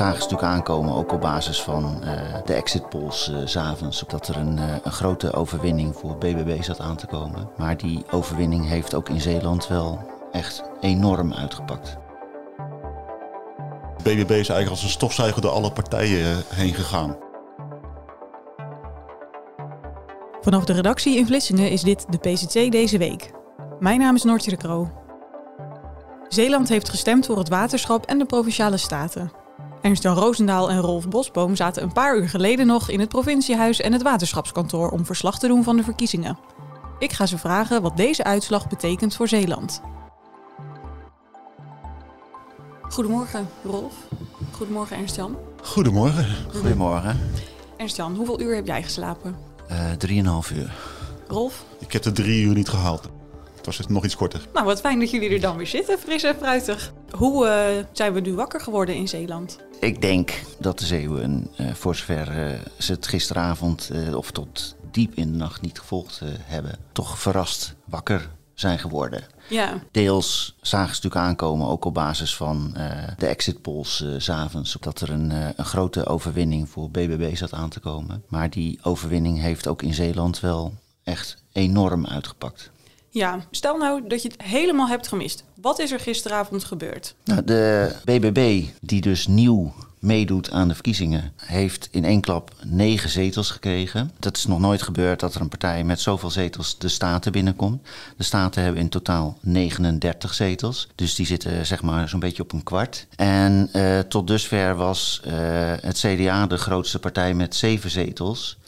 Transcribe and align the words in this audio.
Zagen 0.00 0.22
ze 0.22 0.28
natuurlijk 0.28 0.52
aankomen, 0.52 0.94
ook 0.94 1.12
op 1.12 1.20
basis 1.20 1.62
van 1.62 2.00
uh, 2.04 2.10
de 2.44 2.54
exit 2.54 2.88
polls 2.88 3.28
uh, 3.28 3.36
s'avonds, 3.44 4.04
dat 4.06 4.28
er 4.28 4.36
een, 4.36 4.56
uh, 4.56 4.74
een, 4.82 4.92
grote 4.92 5.32
overwinning 5.32 5.96
voor 5.96 6.16
BBB 6.16 6.62
zat 6.62 6.80
aan 6.80 6.96
te 6.96 7.06
komen. 7.06 7.48
Maar 7.56 7.76
die 7.76 8.04
overwinning 8.10 8.68
heeft 8.68 8.94
ook 8.94 9.08
in 9.08 9.20
Zeeland 9.20 9.68
wel 9.68 9.98
echt 10.32 10.62
enorm 10.80 11.32
uitgepakt. 11.32 11.96
BBB 14.02 14.30
is 14.30 14.48
eigenlijk 14.48 14.70
als 14.70 14.82
een 14.82 14.88
stofzuiger 14.88 15.42
door 15.42 15.50
alle 15.50 15.72
partijen 15.72 16.42
heen 16.54 16.74
gegaan. 16.74 17.16
Vanaf 20.40 20.64
de 20.64 20.72
redactie 20.72 21.16
in 21.16 21.26
Vlissingen 21.26 21.70
is 21.70 21.82
dit 21.82 22.06
de 22.08 22.18
PCC 22.18 22.72
deze 22.72 22.98
week. 22.98 23.30
Mijn 23.78 23.98
naam 23.98 24.14
is 24.14 24.22
Noortje 24.22 24.50
de 24.50 24.56
Kroo. 24.56 24.90
Zeeland 26.28 26.68
heeft 26.68 26.88
gestemd 26.88 27.26
voor 27.26 27.38
het 27.38 27.48
waterschap 27.48 28.06
en 28.06 28.18
de 28.18 28.24
provinciale 28.24 28.76
staten. 28.76 29.39
Ernst-Jan 29.80 30.16
Roosendaal 30.16 30.70
en 30.70 30.80
Rolf 30.80 31.08
Bosboom 31.08 31.56
zaten 31.56 31.82
een 31.82 31.92
paar 31.92 32.16
uur 32.16 32.28
geleden 32.28 32.66
nog 32.66 32.88
in 32.88 33.00
het 33.00 33.08
provinciehuis 33.08 33.80
en 33.80 33.92
het 33.92 34.02
waterschapskantoor 34.02 34.90
om 34.90 35.06
verslag 35.06 35.38
te 35.38 35.46
doen 35.46 35.64
van 35.64 35.76
de 35.76 35.82
verkiezingen. 35.82 36.38
Ik 36.98 37.12
ga 37.12 37.26
ze 37.26 37.38
vragen 37.38 37.82
wat 37.82 37.96
deze 37.96 38.24
uitslag 38.24 38.68
betekent 38.68 39.16
voor 39.16 39.28
Zeeland. 39.28 39.80
Goedemorgen, 42.82 43.48
Rolf. 43.64 43.94
Goedemorgen, 44.50 44.96
Ernst-Jan. 44.96 45.36
Goedemorgen. 45.62 46.26
Goedemorgen. 46.52 47.20
Ernst-Jan, 47.76 48.14
hoeveel 48.14 48.40
uur 48.40 48.54
heb 48.54 48.66
jij 48.66 48.82
geslapen? 48.82 49.36
Uh, 49.70 49.90
drieënhalf 49.90 50.50
uur. 50.50 50.74
Rolf? 51.28 51.64
Ik 51.78 51.92
heb 51.92 52.02
de 52.02 52.12
drie 52.12 52.44
uur 52.44 52.54
niet 52.54 52.68
gehaald. 52.68 53.08
Het 53.76 53.86
was 53.86 53.94
nog 53.94 54.04
iets 54.04 54.16
korter. 54.16 54.40
Nou, 54.52 54.66
wat 54.66 54.80
fijn 54.80 54.98
dat 54.98 55.10
jullie 55.10 55.30
er 55.30 55.40
dan 55.40 55.56
weer 55.56 55.66
zitten, 55.66 55.98
fris 55.98 56.22
en 56.22 56.36
fruitig. 56.36 56.92
Hoe 57.10 57.46
uh, 57.46 57.84
zijn 57.92 58.12
we 58.12 58.20
nu 58.20 58.34
wakker 58.34 58.60
geworden 58.60 58.94
in 58.94 59.08
Zeeland? 59.08 59.58
Ik 59.80 60.02
denk 60.02 60.42
dat 60.58 60.78
de 60.78 60.86
Zeeuwen, 60.86 61.50
uh, 61.60 61.74
voor 61.74 61.94
zover 61.94 62.50
uh, 62.52 62.58
ze 62.78 62.92
het 62.92 63.06
gisteravond 63.06 63.90
of 64.14 64.30
tot 64.30 64.76
diep 64.90 65.14
in 65.14 65.32
de 65.32 65.38
nacht 65.38 65.60
niet 65.60 65.78
gevolgd 65.78 66.20
hebben, 66.42 66.78
toch 66.92 67.18
verrast 67.18 67.74
wakker 67.84 68.30
zijn 68.54 68.78
geworden. 68.78 69.24
Ja. 69.48 69.82
Deels 69.90 70.56
zagen 70.60 70.94
ze 70.94 71.00
natuurlijk 71.02 71.30
aankomen, 71.30 71.66
ook 71.66 71.84
op 71.84 71.94
basis 71.94 72.36
van 72.36 72.74
de 73.18 73.26
exit 73.26 73.62
polls 73.62 74.04
s 74.16 74.24
s'avonds, 74.24 74.76
dat 74.80 75.00
er 75.00 75.10
een, 75.10 75.30
een 75.56 75.64
grote 75.64 76.06
overwinning 76.06 76.68
voor 76.68 76.90
BBB 76.90 77.36
zat 77.36 77.52
aan 77.52 77.70
te 77.70 77.80
komen. 77.80 78.22
Maar 78.28 78.50
die 78.50 78.78
overwinning 78.82 79.40
heeft 79.40 79.68
ook 79.68 79.82
in 79.82 79.94
Zeeland 79.94 80.40
wel 80.40 80.74
echt 81.02 81.42
enorm 81.52 82.06
uitgepakt. 82.06 82.70
Ja, 83.12 83.40
stel 83.50 83.76
nou 83.76 84.06
dat 84.08 84.22
je 84.22 84.28
het 84.28 84.42
helemaal 84.42 84.88
hebt 84.88 85.08
gemist. 85.08 85.44
Wat 85.54 85.78
is 85.78 85.92
er 85.92 86.00
gisteravond 86.00 86.64
gebeurd? 86.64 87.14
Nou, 87.24 87.44
de 87.44 87.94
BBB, 88.04 88.64
die 88.80 89.00
dus 89.00 89.26
nieuw 89.26 89.74
meedoet 89.98 90.50
aan 90.50 90.68
de 90.68 90.74
verkiezingen, 90.74 91.32
heeft 91.36 91.88
in 91.90 92.04
één 92.04 92.20
klap 92.20 92.52
negen 92.64 93.10
zetels 93.10 93.50
gekregen. 93.50 94.10
Dat 94.18 94.36
is 94.36 94.46
nog 94.46 94.58
nooit 94.58 94.82
gebeurd 94.82 95.20
dat 95.20 95.34
er 95.34 95.40
een 95.40 95.48
partij 95.48 95.84
met 95.84 96.00
zoveel 96.00 96.30
zetels 96.30 96.78
de 96.78 96.88
Staten 96.88 97.32
binnenkomt. 97.32 97.88
De 98.16 98.24
Staten 98.24 98.62
hebben 98.62 98.80
in 98.80 98.88
totaal 98.88 99.38
39 99.40 100.34
zetels. 100.34 100.88
Dus 100.94 101.14
die 101.14 101.26
zitten 101.26 101.66
zeg 101.66 101.82
maar 101.82 102.08
zo'n 102.08 102.20
beetje 102.20 102.42
op 102.42 102.52
een 102.52 102.62
kwart. 102.62 103.06
En 103.16 103.68
uh, 103.72 103.98
tot 103.98 104.26
dusver 104.26 104.76
was 104.76 105.22
uh, 105.26 105.32
het 105.80 105.98
CDA 105.98 106.46
de 106.46 106.58
grootste 106.58 106.98
partij 106.98 107.34
met 107.34 107.54
zeven 107.54 107.90
zetels. 107.90 108.58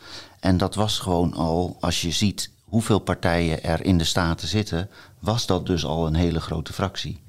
En 0.41 0.57
dat 0.57 0.75
was 0.75 0.99
gewoon 0.99 1.35
al, 1.35 1.77
als 1.81 2.01
je 2.01 2.11
ziet 2.11 2.51
hoeveel 2.73 2.99
partijen 2.99 3.63
er 3.63 3.85
in 3.85 3.99
de 3.99 4.05
Staten 4.05 4.49
zitten, 4.49 4.89
was 5.19 5.47
dat 5.47 5.67
dus 5.67 5.85
al 5.85 6.07
een 6.07 6.15
hele 6.15 6.41
grote 6.41 6.73
fractie. 6.73 7.21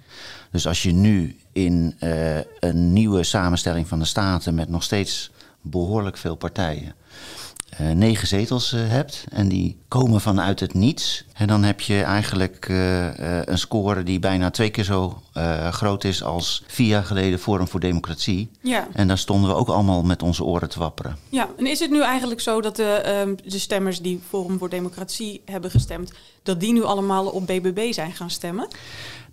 Dus 0.52 0.68
als 0.68 0.84
je 0.84 0.92
nu 0.92 1.40
in 1.52 1.96
uh, 2.00 2.38
een 2.60 2.94
nieuwe 2.94 3.24
samenstelling 3.24 3.88
van 3.88 4.00
de 4.00 4.06
Staten 4.06 4.56
met 4.56 4.70
nog 4.70 4.84
steeds 4.84 5.32
behoorlijk 5.62 6.18
veel 6.18 6.36
partijen. 6.36 6.96
Uh, 7.82 7.90
negen 7.90 8.28
zetels 8.28 8.74
uh, 8.74 8.82
hebt 8.88 9.24
en 9.32 9.48
die 9.48 9.78
komen 9.88 10.22
vanuit 10.22 10.60
het 10.60 10.74
niets. 10.74 11.26
En 11.34 11.48
dan 11.48 11.64
heb 11.64 11.82
je 11.82 12.02
eigenlijk 12.02 12.68
een 13.46 13.58
score 13.58 14.04
die 14.04 14.20
bijna 14.20 14.50
twee 14.50 14.70
keer 14.70 14.84
zo 14.84 15.22
groot 15.72 16.04
is 16.04 16.24
als 16.24 16.64
vier 16.68 16.88
jaar 16.88 17.04
geleden 17.04 17.40
Forum 17.40 17.68
voor 17.68 17.80
Democratie. 17.80 18.50
Ja. 18.62 18.88
En 18.94 19.08
daar 19.08 19.18
stonden 19.18 19.50
we 19.50 19.56
ook 19.56 19.68
allemaal 19.68 20.04
met 20.04 20.24
onze 20.24 20.44
oren 20.44 20.70
te 20.70 20.80
wapperen. 20.80 21.18
Ja, 21.30 21.50
en 21.58 21.68
is 21.68 21.80
het 21.80 21.90
nu 21.90 22.02
eigenlijk 22.02 22.42
zo 22.42 22.62
dat 22.62 22.76
de, 22.76 23.26
uh, 23.28 23.52
de 23.52 23.60
stemmers 23.60 24.02
die 24.02 24.22
Forum 24.28 24.58
voor 24.58 24.70
Democratie 24.70 25.42
hebben 25.46 25.72
gestemd, 25.72 26.12
dat 26.44 26.60
die 26.60 26.74
nu 26.74 26.84
allemaal 26.84 27.26
op 27.28 27.48
BBB 27.48 27.92
zijn 27.92 28.12
gaan 28.12 28.30
stemmen? 28.30 28.68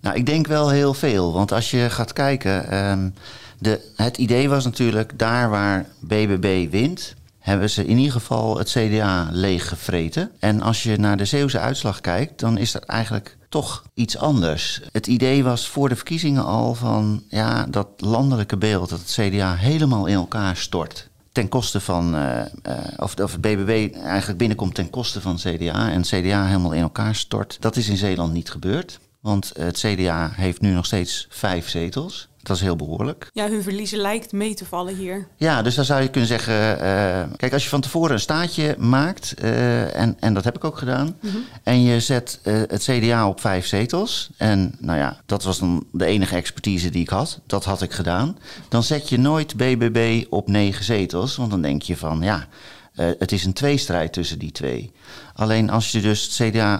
Nou, 0.01 0.15
ik 0.15 0.25
denk 0.25 0.47
wel 0.47 0.69
heel 0.69 0.93
veel. 0.93 1.33
Want 1.33 1.51
als 1.51 1.71
je 1.71 1.89
gaat 1.89 2.13
kijken, 2.13 2.77
um, 2.89 3.13
de, 3.57 3.91
het 3.95 4.17
idee 4.17 4.49
was 4.49 4.63
natuurlijk 4.63 5.19
daar 5.19 5.49
waar 5.49 5.85
BBB 5.99 6.71
wint, 6.71 7.15
hebben 7.41 7.69
ze 7.69 7.85
in 7.85 7.97
ieder 7.97 8.11
geval 8.11 8.57
het 8.57 8.69
CDA 8.69 9.29
leeggevreten. 9.31 10.31
En 10.39 10.61
als 10.61 10.83
je 10.83 10.97
naar 10.97 11.17
de 11.17 11.25
Zeeuwse 11.25 11.59
uitslag 11.59 12.01
kijkt, 12.01 12.39
dan 12.39 12.57
is 12.57 12.71
dat 12.71 12.83
eigenlijk 12.83 13.37
toch 13.49 13.83
iets 13.93 14.17
anders. 14.17 14.81
Het 14.91 15.07
idee 15.07 15.43
was 15.43 15.67
voor 15.67 15.89
de 15.89 15.95
verkiezingen 15.95 16.45
al 16.45 16.73
van 16.73 17.23
ja, 17.29 17.65
dat 17.69 17.87
landelijke 17.97 18.57
beeld, 18.57 18.89
dat 18.89 18.99
het 18.99 19.17
CDA 19.19 19.55
helemaal 19.55 20.05
in 20.05 20.15
elkaar 20.15 20.57
stort 20.57 21.09
ten 21.31 21.49
koste 21.49 21.79
van, 21.79 22.15
uh, 22.15 22.37
uh, 22.67 22.77
of, 22.97 23.19
of 23.19 23.31
het 23.31 23.41
BBB 23.41 23.95
eigenlijk 23.95 24.37
binnenkomt 24.37 24.75
ten 24.75 24.89
koste 24.89 25.21
van 25.21 25.35
CDA 25.35 25.91
en 25.91 26.01
CDA 26.01 26.45
helemaal 26.45 26.73
in 26.73 26.81
elkaar 26.81 27.15
stort. 27.15 27.57
Dat 27.59 27.75
is 27.75 27.89
in 27.89 27.97
Zeeland 27.97 28.33
niet 28.33 28.49
gebeurd, 28.49 28.99
want 29.19 29.51
het 29.59 29.77
CDA 29.77 30.31
heeft 30.33 30.61
nu 30.61 30.73
nog 30.73 30.85
steeds 30.85 31.27
vijf 31.29 31.69
zetels. 31.69 32.29
Dat 32.43 32.55
is 32.55 32.61
heel 32.61 32.75
behoorlijk. 32.75 33.29
Ja, 33.33 33.49
hun 33.49 33.63
verliezen 33.63 33.99
lijkt 33.99 34.31
mee 34.31 34.53
te 34.53 34.65
vallen 34.65 34.95
hier. 34.95 35.27
Ja, 35.37 35.61
dus 35.61 35.75
dan 35.75 35.85
zou 35.85 36.01
je 36.01 36.09
kunnen 36.09 36.29
zeggen... 36.29 36.53
Uh, 36.53 37.23
kijk, 37.37 37.53
als 37.53 37.63
je 37.63 37.69
van 37.69 37.81
tevoren 37.81 38.13
een 38.13 38.19
staatje 38.19 38.75
maakt... 38.79 39.33
Uh, 39.43 39.95
en, 39.95 40.17
en 40.19 40.33
dat 40.33 40.43
heb 40.43 40.55
ik 40.55 40.63
ook 40.63 40.77
gedaan... 40.77 41.15
Mm 41.21 41.29
-hmm. 41.29 41.43
en 41.63 41.81
je 41.81 41.99
zet 41.99 42.39
uh, 42.43 42.53
het 42.67 42.83
CDA 42.83 43.27
op 43.27 43.39
vijf 43.39 43.65
zetels... 43.65 44.29
en 44.37 44.75
nou 44.79 44.97
ja, 44.97 45.21
dat 45.25 45.43
was 45.43 45.59
dan 45.59 45.85
de 45.91 46.05
enige 46.05 46.35
expertise 46.35 46.89
die 46.89 47.01
ik 47.01 47.09
had. 47.09 47.39
Dat 47.45 47.65
had 47.65 47.81
ik 47.81 47.91
gedaan. 47.91 48.37
Dan 48.69 48.83
zet 48.83 49.09
je 49.09 49.17
nooit 49.17 49.55
BBB 49.55 50.25
op 50.29 50.47
negen 50.47 50.83
zetels... 50.83 51.35
want 51.35 51.51
dan 51.51 51.61
denk 51.61 51.81
je 51.81 51.97
van, 51.97 52.21
ja... 52.21 52.47
het 52.95 53.31
is 53.31 53.45
een 53.45 53.53
tweestrijd 53.53 54.13
tussen 54.13 54.39
die 54.39 54.51
twee. 54.51 54.91
Alleen 55.33 55.69
als 55.69 55.91
je 55.91 56.01
dus 56.01 56.23
het 56.23 56.49
CDA... 56.49 56.75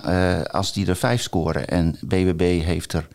als 0.51 0.73
die 0.73 0.87
er 0.87 0.95
vijf 0.95 1.21
scoren 1.21 1.67
en 1.67 1.97
BBB 2.01 2.63
heeft 2.63 2.93
er 2.93 3.07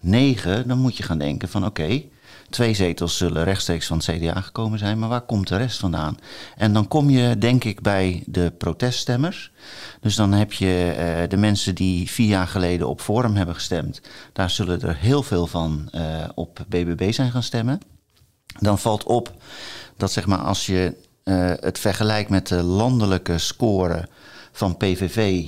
negen, 0.00 0.68
dan 0.68 0.78
moet 0.78 0.96
je 0.96 1.02
gaan 1.02 1.18
denken 1.18 1.48
van 1.48 1.66
oké, 1.66 2.02
twee 2.50 2.74
zetels 2.74 3.16
zullen 3.16 3.44
rechtstreeks 3.44 3.86
van 3.86 3.96
het 3.96 4.06
CDA 4.06 4.40
gekomen 4.40 4.78
zijn, 4.78 4.98
maar 4.98 5.08
waar 5.08 5.20
komt 5.20 5.48
de 5.48 5.56
rest 5.56 5.78
vandaan? 5.78 6.18
En 6.56 6.72
dan 6.72 6.88
kom 6.88 7.10
je 7.10 7.38
denk 7.38 7.64
ik 7.64 7.80
bij 7.80 8.22
de 8.26 8.52
proteststemmers. 8.58 9.52
Dus 10.00 10.16
dan 10.16 10.32
heb 10.32 10.52
je 10.52 10.94
uh, 11.22 11.28
de 11.28 11.36
mensen 11.36 11.74
die 11.74 12.10
vier 12.10 12.28
jaar 12.28 12.46
geleden 12.46 12.88
op 12.88 13.00
Forum 13.00 13.34
hebben 13.36 13.54
gestemd, 13.54 14.00
daar 14.32 14.50
zullen 14.50 14.80
er 14.80 14.96
heel 14.96 15.22
veel 15.22 15.46
van 15.46 15.88
uh, 15.94 16.24
op 16.34 16.64
BBB 16.68 17.12
zijn 17.12 17.30
gaan 17.30 17.42
stemmen. 17.42 17.80
Dan 18.58 18.78
valt 18.78 19.04
op 19.04 19.32
dat 19.96 20.12
zeg 20.12 20.26
maar 20.26 20.38
als 20.38 20.66
je 20.66 20.96
uh, 21.24 21.52
het 21.60 21.78
vergelijkt 21.78 22.30
met 22.30 22.46
de 22.46 22.62
landelijke 22.62 23.38
score 23.38 24.08
van 24.52 24.76
PVV, 24.76 25.46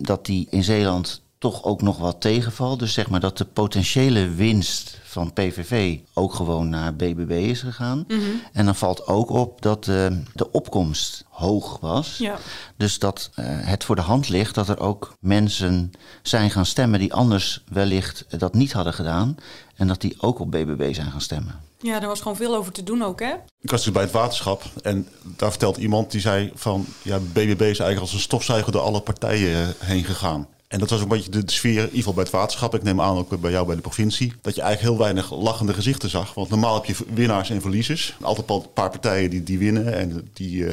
dat 0.00 0.26
die 0.26 0.46
in 0.50 0.64
Zeeland 0.64 1.22
toch 1.38 1.64
ook 1.64 1.82
nog 1.82 1.98
wat 1.98 2.20
tegenvalt. 2.20 2.78
Dus 2.78 2.92
zeg 2.92 3.10
maar 3.10 3.20
dat 3.20 3.38
de 3.38 3.44
potentiële 3.44 4.28
winst 4.28 4.98
van 5.04 5.32
PVV 5.32 5.98
ook 6.14 6.34
gewoon 6.34 6.68
naar 6.68 6.94
BBB 6.94 7.30
is 7.30 7.60
gegaan. 7.60 8.04
Mhm. 8.08 8.20
En 8.52 8.64
dan 8.64 8.74
valt 8.74 9.06
ook 9.06 9.30
op 9.30 9.62
dat 9.62 9.86
uh, 9.86 10.06
de 10.34 10.50
opkomst 10.50 11.24
hoog 11.28 11.78
was. 11.80 12.16
Ja. 12.18 12.38
Dus 12.76 12.98
dat 12.98 13.30
uh, 13.36 13.44
het 13.46 13.84
voor 13.84 13.96
de 13.96 14.02
hand 14.02 14.28
ligt 14.28 14.54
dat 14.54 14.68
er 14.68 14.80
ook 14.80 15.14
mensen 15.20 15.90
zijn 16.22 16.50
gaan 16.50 16.66
stemmen 16.66 16.98
die 16.98 17.14
anders 17.14 17.64
wellicht 17.68 18.24
dat 18.38 18.54
niet 18.54 18.72
hadden 18.72 18.92
gedaan. 18.92 19.36
En 19.74 19.88
dat 19.88 20.00
die 20.00 20.14
ook 20.18 20.38
op 20.38 20.50
BBB 20.50 20.94
zijn 20.94 21.10
gaan 21.10 21.20
stemmen. 21.20 21.60
Ja, 21.80 22.00
er 22.00 22.08
was 22.08 22.20
gewoon 22.20 22.36
veel 22.36 22.56
over 22.56 22.72
te 22.72 22.82
doen 22.82 23.02
ook, 23.02 23.20
hè? 23.20 23.32
Ik 23.60 23.70
was 23.70 23.84
dus 23.84 23.92
bij 23.92 24.02
het 24.02 24.12
waterschap 24.12 24.62
en 24.82 25.08
daar 25.36 25.50
vertelt 25.50 25.76
iemand 25.76 26.10
die 26.10 26.20
zei 26.20 26.52
van... 26.54 26.86
ja, 27.02 27.18
BBB 27.18 27.60
is 27.60 27.60
eigenlijk 27.60 28.00
als 28.00 28.12
een 28.12 28.18
stofzuiger 28.18 28.72
door 28.72 28.82
alle 28.82 29.00
partijen 29.00 29.74
heen 29.78 30.04
gegaan. 30.04 30.48
En 30.68 30.78
dat 30.78 30.90
was 30.90 31.00
een 31.00 31.08
beetje 31.08 31.30
de, 31.30 31.42
sfeer, 31.46 31.78
in 31.78 31.82
ieder 31.82 31.96
geval 31.96 32.14
bij 32.14 32.22
het 32.22 32.32
waterschap. 32.32 32.74
Ik 32.74 32.82
neem 32.82 33.00
aan 33.00 33.16
ook 33.16 33.40
bij 33.40 33.50
jou 33.50 33.66
bij 33.66 33.74
de 33.74 33.80
provincie. 33.80 34.32
Dat 34.40 34.54
je 34.54 34.62
eigenlijk 34.62 34.90
heel 34.90 35.04
weinig 35.04 35.34
lachende 35.42 35.74
gezichten 35.74 36.10
zag. 36.10 36.34
Want 36.34 36.48
normaal 36.48 36.74
heb 36.74 36.84
je 36.84 36.94
winnaars 37.14 37.50
en 37.50 37.60
verliezers. 37.60 38.16
Altijd 38.20 38.50
een 38.50 38.72
paar 38.72 38.90
partijen 38.90 39.30
die, 39.30 39.42
die 39.42 39.58
winnen 39.58 39.94
en 39.94 40.28
die, 40.32 40.56
uh, 40.56 40.72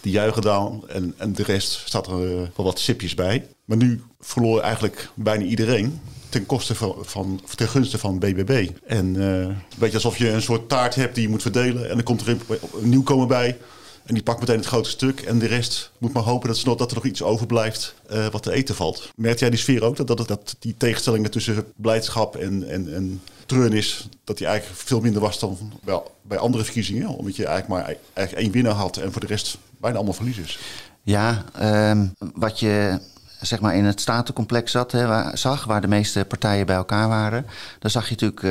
die 0.00 0.12
juichen 0.12 0.42
dan. 0.42 0.84
En, 0.88 1.14
en 1.16 1.32
de 1.32 1.42
rest 1.42 1.82
staat 1.84 2.06
er 2.06 2.12
uh, 2.12 2.34
wel 2.56 2.66
wat 2.66 2.78
sipjes 2.78 3.14
bij. 3.14 3.46
Maar 3.64 3.76
nu 3.76 4.02
verloor 4.20 4.60
eigenlijk 4.60 5.10
bijna 5.14 5.44
iedereen 5.44 6.00
ten 6.28 6.46
koste 6.46 6.74
van, 6.74 6.94
van 7.00 7.40
ten 7.54 7.68
gunste 7.68 7.98
van 7.98 8.18
BBB. 8.18 8.68
En 8.86 9.14
uh, 9.14 9.24
een 9.24 9.56
beetje 9.78 9.94
alsof 9.94 10.18
je 10.18 10.30
een 10.30 10.42
soort 10.42 10.68
taart 10.68 10.94
hebt 10.94 11.14
die 11.14 11.24
je 11.24 11.30
moet 11.30 11.42
verdelen. 11.42 11.88
En 11.88 11.94
dan 11.94 12.04
komt 12.04 12.20
er 12.20 12.28
een, 12.28 12.40
een 12.82 12.88
nieuwkomer 12.88 13.26
bij. 13.26 13.58
En 14.04 14.14
die 14.14 14.22
pakt 14.22 14.40
meteen 14.40 14.56
het 14.56 14.66
grote 14.66 14.90
stuk. 14.90 15.20
En 15.20 15.38
de 15.38 15.46
rest 15.46 15.90
moet 15.98 16.12
maar 16.12 16.22
hopen 16.22 16.48
dat, 16.48 16.78
dat 16.78 16.90
er 16.90 16.96
nog 16.96 17.04
iets 17.04 17.22
overblijft 17.22 17.94
uh, 18.12 18.26
wat 18.26 18.42
te 18.42 18.52
eten 18.52 18.74
valt. 18.74 19.10
Merkt 19.16 19.40
jij 19.40 19.50
die 19.50 19.58
sfeer 19.58 19.84
ook? 19.84 20.06
Dat, 20.06 20.28
dat, 20.28 20.56
die 20.58 20.74
tegenstellingen 20.76 21.30
tussen 21.30 21.72
blijdschap 21.76 22.36
en, 22.36 22.68
en, 22.68 22.94
en 22.94 23.22
treurnis... 23.46 24.08
dat 24.24 24.38
die 24.38 24.46
eigenlijk 24.46 24.80
veel 24.80 25.00
minder 25.00 25.20
was 25.20 25.38
dan 25.38 25.58
wel, 25.84 26.14
bij 26.22 26.38
andere 26.38 26.64
verkiezingen? 26.64 27.08
Omdat 27.08 27.36
je 27.36 27.46
eigenlijk 27.46 27.84
maar 27.84 27.96
eigenlijk 28.12 28.46
één 28.46 28.52
winnaar 28.52 28.74
had 28.74 28.96
en 28.96 29.12
voor 29.12 29.20
de 29.20 29.26
rest 29.26 29.58
bijna 29.78 29.96
allemaal 29.96 30.14
verliezers. 30.14 30.58
Ja, 31.02 31.44
um, 31.90 32.14
wat 32.34 32.60
je 32.60 33.00
zeg 33.42 33.60
maar 33.60 33.74
in 33.74 33.84
het 33.84 34.00
statencomplex 34.00 34.70
zat, 34.72 34.92
hè, 34.92 35.06
waar, 35.06 35.38
zag, 35.38 35.64
waar 35.64 35.80
de 35.80 35.88
meeste 35.88 36.24
partijen 36.24 36.66
bij 36.66 36.76
elkaar 36.76 37.08
waren. 37.08 37.46
Dan 37.78 37.90
zag 37.90 38.08
je 38.08 38.16
natuurlijk 38.20 38.42
uh, 38.42 38.50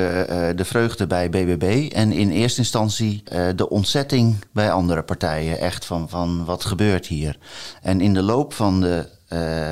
de 0.55 0.65
vreugde 0.65 1.07
bij 1.07 1.29
BBB 1.29 1.91
en 1.93 2.11
in 2.11 2.31
eerste 2.31 2.59
instantie 2.59 3.23
uh, 3.33 3.47
de 3.55 3.69
ontzetting 3.69 4.35
bij 4.53 4.71
andere 4.71 5.03
partijen. 5.03 5.59
Echt 5.59 5.85
van, 5.85 6.09
van 6.09 6.45
wat 6.45 6.65
gebeurt 6.65 7.05
hier? 7.05 7.37
En 7.81 8.01
in 8.01 8.13
de 8.13 8.23
loop 8.23 8.53
van 8.53 8.81
de 8.81 9.19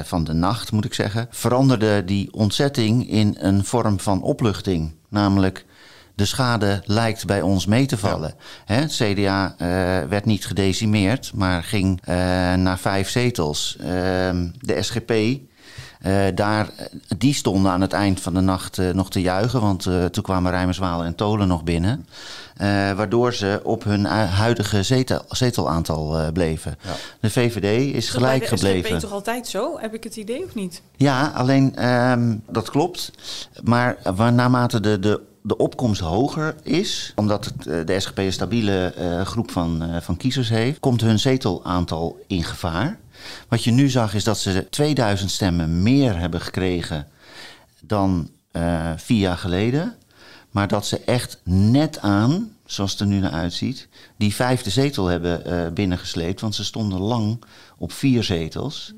van 0.03 0.23
de 0.23 0.33
nacht, 0.33 0.71
moet 0.71 0.85
ik 0.85 0.93
zeggen, 0.93 1.27
veranderde 1.29 2.05
die 2.05 2.33
ontzetting 2.33 3.09
in 3.09 3.35
een 3.39 3.65
vorm 3.65 3.99
van 3.99 4.21
opluchting. 4.21 4.93
Namelijk, 5.09 5.65
de 6.19 6.25
schade 6.25 6.81
lijkt 6.85 7.25
bij 7.25 7.41
ons 7.41 7.65
mee 7.65 7.85
te 7.85 7.97
vallen. 7.97 8.33
Ja. 8.37 8.73
Hè, 8.73 8.81
het 8.81 8.95
CDA 8.95 9.55
uh, 9.57 9.67
werd 10.09 10.25
niet 10.25 10.45
gedecimeerd, 10.45 11.31
maar 11.35 11.63
ging 11.63 12.01
uh, 12.01 12.15
naar 12.53 12.79
vijf 12.79 13.09
zetels. 13.09 13.77
Uh, 13.79 13.87
de 14.59 14.81
SGP, 14.81 15.13
daar, 16.35 16.69
die 17.17 17.33
stonden 17.33 17.71
aan 17.71 17.81
het 17.81 17.93
eind 17.93 18.19
van 18.19 18.33
de 18.33 18.39
nacht 18.39 18.77
nog 18.93 19.09
te 19.09 19.21
juichen, 19.21 19.61
want 19.61 19.83
toen 20.11 20.23
kwamen 20.23 20.51
Rijmerswaal 20.51 21.03
en 21.03 21.15
Tolen 21.15 21.47
nog 21.47 21.63
binnen. 21.63 22.05
waardoor 22.95 23.33
ze 23.33 23.59
op 23.63 23.83
hun 23.83 24.05
huidige 24.05 24.83
zetel, 24.83 25.25
zetelaantal 25.29 26.31
bleven. 26.31 26.77
Ja. 26.81 26.91
De 27.19 27.29
VVD 27.29 27.95
is 27.95 28.09
gelijk 28.09 28.39
bij 28.39 28.49
de 28.49 28.55
gebleven. 28.55 28.89
SGP 28.89 28.99
toch 28.99 29.11
altijd 29.11 29.47
zo? 29.47 29.79
Heb 29.79 29.93
ik 29.93 30.03
het 30.03 30.15
idee 30.15 30.43
of 30.43 30.55
niet? 30.55 30.81
Ja, 30.95 31.31
alleen 31.35 31.75
ehm, 31.75 32.35
dat 32.47 32.69
klopt. 32.69 33.11
Maar 33.63 33.97
naarmate 34.33 34.79
de, 34.79 34.99
de 34.99 35.21
de 35.49 35.57
opkomst 35.57 36.01
hoger 36.01 36.55
is, 36.63 37.13
omdat 37.15 37.45
het, 37.45 37.87
de 37.87 37.99
SGP 37.99 38.17
een 38.17 38.33
stabiele 38.33 38.93
uh, 38.99 39.21
groep 39.21 39.51
van, 39.51 39.83
uh, 39.83 39.97
van 40.01 40.17
kiezers 40.17 40.49
heeft, 40.49 40.79
komt 40.79 41.01
hun 41.01 41.19
zetelaantal 41.19 42.19
in 42.27 42.43
gevaar. 42.43 42.99
Wat 43.47 43.63
je 43.63 43.71
nu 43.71 43.89
zag 43.89 44.13
is 44.13 44.23
dat 44.23 44.39
ze 44.39 44.67
2000 44.69 45.31
stemmen 45.31 45.83
meer 45.83 46.19
hebben 46.19 46.41
gekregen 46.41 47.07
dan 47.81 48.29
vier 48.95 49.19
jaar 49.19 49.37
geleden. 49.37 49.95
Maar 50.51 50.67
dat 50.67 50.85
ze 50.85 50.99
echt 50.99 51.41
net 51.43 51.99
aan, 51.99 52.51
zoals 52.65 52.91
het 52.91 52.99
er 52.99 53.07
nu 53.07 53.19
naar 53.19 53.31
uitziet, 53.31 53.87
die 54.17 54.35
vijfde 54.35 54.69
zetel 54.69 55.05
hebben 55.05 55.73
binnengesleept. 55.73 56.41
Want 56.41 56.55
ze 56.55 56.63
stonden 56.63 56.99
lang 56.99 57.43
op 57.77 57.91
vier 57.91 58.23
zetels. 58.23 58.93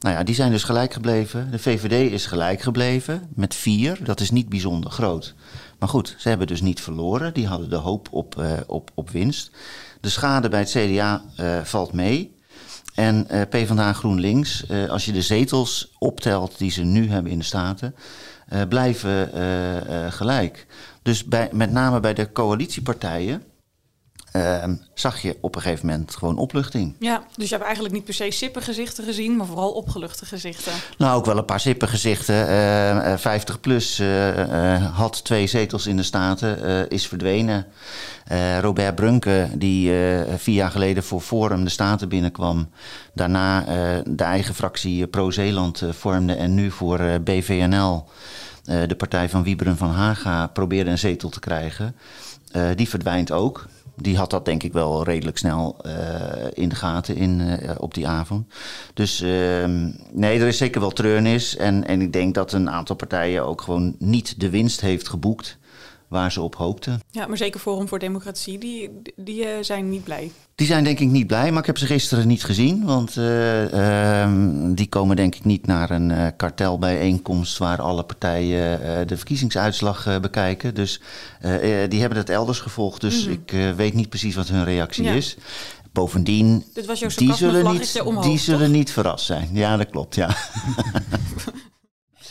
Nou 0.00 0.14
ja, 0.16 0.22
die 0.22 0.34
zijn 0.34 0.50
dus 0.50 0.64
gelijk 0.64 0.92
gebleven. 0.92 1.50
De 1.50 1.58
VVD 1.58 2.12
is 2.12 2.26
gelijk 2.26 2.60
gebleven 2.60 3.28
met 3.34 3.54
vier. 3.54 3.98
Dat 4.04 4.20
is 4.20 4.30
niet 4.30 4.48
bijzonder 4.48 4.90
groot. 4.90 5.34
Maar 5.78 5.88
goed, 5.88 6.14
ze 6.18 6.28
hebben 6.28 6.46
dus 6.46 6.60
niet 6.60 6.80
verloren. 6.80 7.34
Die 7.34 7.46
hadden 7.46 7.70
de 7.70 7.76
hoop 7.76 8.08
op, 8.10 8.34
uh, 8.38 8.52
op, 8.66 8.90
op 8.94 9.10
winst. 9.10 9.50
De 10.00 10.08
schade 10.08 10.48
bij 10.48 10.60
het 10.60 10.70
CDA 10.70 11.22
uh, 11.40 11.60
valt 11.64 11.92
mee. 11.92 12.36
En 12.94 13.26
uh, 13.30 13.40
PvdA 13.48 13.92
GroenLinks, 13.92 14.70
als 14.88 15.04
je 15.04 15.12
de 15.12 15.22
zetels 15.22 15.94
optelt 15.98 16.58
die 16.58 16.70
ze 16.70 16.82
nu 16.82 17.10
hebben 17.10 17.32
in 17.32 17.38
de 17.38 17.44
Staten, 17.44 17.94
blijven 18.68 19.30
gelijk. 20.12 20.66
Dus 21.02 21.24
bij, 21.24 21.48
met 21.52 21.70
name 21.70 22.00
bij 22.00 22.14
de 22.14 22.32
coalitiepartijen 22.32 23.42
uh, 24.32 24.64
zag 24.94 25.22
je 25.22 25.36
op 25.40 25.54
een 25.54 25.62
gegeven 25.62 25.86
moment 25.86 26.16
gewoon 26.16 26.38
opluchting. 26.38 26.94
Ja, 26.98 27.22
dus 27.36 27.48
je 27.48 27.54
hebt 27.54 27.66
eigenlijk 27.66 27.94
niet 27.94 28.04
per 28.04 28.14
se 28.14 28.30
sippengezichten 28.30 29.04
gezien, 29.04 29.36
maar 29.36 29.46
vooral 29.46 29.70
opgeluchte 29.70 30.26
gezichten. 30.26 30.72
Nou, 30.98 31.16
ook 31.16 31.24
wel 31.24 31.38
een 31.38 31.44
paar 31.44 31.60
sippengezichten. 31.60 32.50
Uh, 32.50 33.16
50 33.16 33.60
plus 33.60 34.00
uh, 34.00 34.96
had 34.96 35.24
twee 35.24 35.46
zetels 35.46 35.86
in 35.86 35.96
de 35.96 36.02
Staten, 36.02 36.88
is 36.88 37.06
verdwenen. 37.06 37.66
Robert 38.60 38.94
Brunke, 38.94 39.48
die 39.54 39.92
vier 40.36 40.54
jaar 40.54 40.70
geleden 40.70 41.02
voor 41.02 41.20
Forum 41.20 41.64
de 41.64 41.70
Staten 41.70 42.08
binnenkwam. 42.08 42.68
Daarna 43.14 43.64
de 44.04 44.24
eigen 44.24 44.54
fractie 44.54 45.06
Pro-Zeeland 45.06 45.82
vormde 45.90 46.34
en 46.34 46.54
nu 46.54 46.70
voor 46.70 46.98
BVNL... 47.24 48.04
de 48.64 48.94
partij 48.96 49.28
van 49.28 49.42
Wieberen 49.42 49.76
van 49.76 49.90
Haga 49.90 50.46
probeerde 50.46 50.90
een 50.90 50.98
zetel 50.98 51.28
te 51.28 51.40
krijgen. 51.40 51.96
die 52.74 52.88
verdwijnt 52.88 53.32
ook 53.32 53.66
die 54.00 54.16
had 54.16 54.30
dat 54.30 54.44
denk 54.44 54.62
ik 54.62 54.72
wel 54.72 55.04
redelijk 55.04 55.38
snel 55.38 55.76
uh, 55.86 55.92
in 56.52 56.68
de 56.68 56.74
gaten 56.74 57.16
in, 57.16 57.40
uh, 57.40 57.70
op 57.78 57.94
die 57.94 58.08
avond. 58.08 58.46
Dus 58.94 59.20
uh, 59.20 59.28
nee, 60.12 60.40
er 60.40 60.46
is 60.46 60.56
zeker 60.56 60.80
wel 60.80 60.90
treurnis. 60.90 61.56
En, 61.56 61.86
en 61.86 62.00
ik 62.00 62.12
denk 62.12 62.34
dat 62.34 62.52
een 62.52 62.70
aantal 62.70 62.96
partijen 62.96 63.44
ook 63.44 63.60
gewoon 63.60 63.94
niet 63.98 64.40
de 64.40 64.50
winst 64.50 64.80
heeft 64.80 65.08
geboekt 65.08 65.58
waar 66.08 66.32
ze 66.32 66.40
op 66.40 66.54
hoopten. 66.54 67.00
Ja, 67.10 67.26
maar 67.26 67.36
zeker 67.36 67.60
Forum 67.60 67.88
voor 67.88 67.98
Democratie, 67.98 68.58
die, 68.58 68.90
die 69.16 69.42
uh, 69.42 69.48
zijn 69.60 69.90
niet 69.90 70.04
blij. 70.04 70.30
Die 70.54 70.66
zijn 70.66 70.84
denk 70.84 70.98
ik 70.98 71.08
niet 71.08 71.26
blij, 71.26 71.50
maar 71.50 71.60
ik 71.60 71.66
heb 71.66 71.78
ze 71.78 71.86
gisteren 71.86 72.28
niet 72.28 72.44
gezien. 72.44 72.84
Want 72.84 73.16
uh, 73.16 73.72
uh, 73.72 74.32
die 74.74 74.88
komen 74.88 75.16
denk 75.16 75.34
ik 75.34 75.44
niet 75.44 75.66
naar 75.66 75.90
een 75.90 76.10
uh, 76.10 76.26
kartelbijeenkomst 76.36 77.58
waar 77.58 77.80
alle 77.82 78.02
partijen 78.02 79.06
de 79.06 79.16
verkiezingsuitslag 79.16 80.20
bekijken. 80.20 80.74
Dus 80.74 81.00
die 81.88 82.00
hebben 82.00 82.18
het 82.18 82.30
elders 82.30 82.60
gevolgd. 82.60 83.00
Dus 83.00 83.26
mm 83.26 83.32
-hmm. 83.32 83.42
ik 83.46 83.74
weet 83.76 83.94
niet 83.94 84.08
precies 84.08 84.34
wat 84.34 84.48
hun 84.48 84.64
reactie 84.64 85.04
ja. 85.04 85.12
is. 85.12 85.36
Bovendien, 85.92 86.64
die 87.16 87.34
zullen, 87.34 87.72
niet, 87.72 88.00
omhoog, 88.04 88.24
die 88.24 88.38
zullen 88.38 88.70
niet 88.70 88.90
verrast 88.90 89.24
zijn. 89.24 89.48
Ja, 89.52 89.76
dat 89.76 89.90
klopt, 89.90 90.14
ja. 90.14 90.36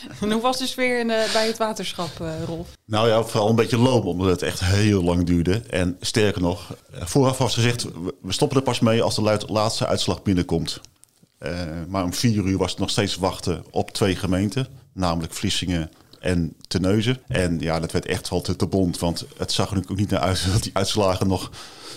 En 0.20 0.32
hoe 0.32 0.42
was 0.42 0.58
de 0.58 0.66
sfeer 0.66 0.98
in, 0.98 1.08
uh, 1.08 1.32
bij 1.32 1.46
het 1.46 1.56
waterschap, 1.56 2.10
uh, 2.20 2.44
Rolf? 2.46 2.68
Nou 2.84 3.08
ja, 3.08 3.22
vooral 3.22 3.48
een 3.48 3.56
beetje 3.56 3.78
lopen, 3.78 4.10
omdat 4.10 4.26
het 4.28 4.42
echt 4.42 4.60
heel 4.60 5.02
lang 5.02 5.24
duurde. 5.24 5.62
En 5.70 5.96
sterker 6.00 6.40
nog, 6.40 6.74
vooraf 6.92 7.38
was 7.38 7.54
gezegd, 7.54 7.86
we 8.22 8.32
stoppen 8.32 8.56
er 8.56 8.62
pas 8.62 8.80
mee 8.80 9.02
als 9.02 9.14
de 9.14 9.44
laatste 9.46 9.86
uitslag 9.86 10.22
binnenkomt. 10.22 10.80
Maar 11.88 12.04
om 12.04 12.14
vier 12.14 12.44
uur 12.44 12.58
was 12.58 12.70
het 12.70 12.80
nog 12.80 12.90
steeds 12.90 13.16
wachten 13.16 13.64
op 13.70 13.90
twee 13.90 14.16
gemeenten, 14.16 14.66
namelijk 14.92 15.32
Vlissingen 15.32 15.90
en 16.20 16.54
Terneuzen. 16.68 17.18
En 17.28 17.60
ja, 17.60 17.80
dat 17.80 17.92
werd 17.92 18.06
echt 18.06 18.28
wel 18.28 18.40
te, 18.40 18.56
te 18.56 18.66
bond, 18.66 18.98
want 18.98 19.24
het 19.36 19.52
zag 19.52 19.68
er 19.68 19.74
natuurlijk 19.74 19.90
ook 19.90 19.98
niet 19.98 20.10
naar 20.10 20.28
uit 20.28 20.46
dat 20.52 20.62
die 20.62 20.72
uitslagen 20.74 21.28
nog 21.28 21.50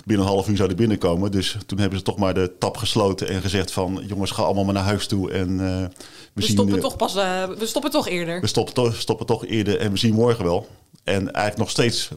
binnen 0.06 0.26
een 0.26 0.32
half 0.32 0.48
uur 0.48 0.56
zouden 0.56 0.78
binnenkomen. 0.78 1.32
Dus 1.32 1.58
toen 1.66 1.80
hebben 1.80 1.98
ze 1.98 2.04
toch 2.04 2.18
maar 2.18 2.34
de 2.34 2.52
tap 2.60 2.78
gesloten 2.78 3.28
en 3.28 3.42
gezegd 3.42 3.72
van... 3.72 4.04
jongens, 4.08 4.32
ga 4.32 4.44
allemaal 4.44 4.64
maar 4.64 4.74
naar 4.74 4.84
huis 4.84 5.08
toe 5.08 5.32
en... 5.32 5.50
Uh, 5.50 5.60
we, 5.60 5.90
we 6.34 6.42
zien, 6.42 6.52
stoppen 6.52 6.80
toch 6.80 6.96
pas, 6.96 7.16
uh, 7.16 7.48
we 7.58 7.66
stoppen 7.66 7.92
toch 7.92 8.08
eerder. 8.08 8.42
We 8.42 8.48
stoppen, 8.48 8.74
to 8.74 8.92
stoppen 8.92 9.26
toch 9.26 9.46
eerder 9.46 9.80
en 9.80 9.92
we 9.92 9.98
zien 9.98 10.14
morgen 10.14 10.44
wel. 10.44 10.68
En 11.04 11.32
eigenlijk 11.32 11.58
nog 11.58 11.70
steeds 11.70 12.10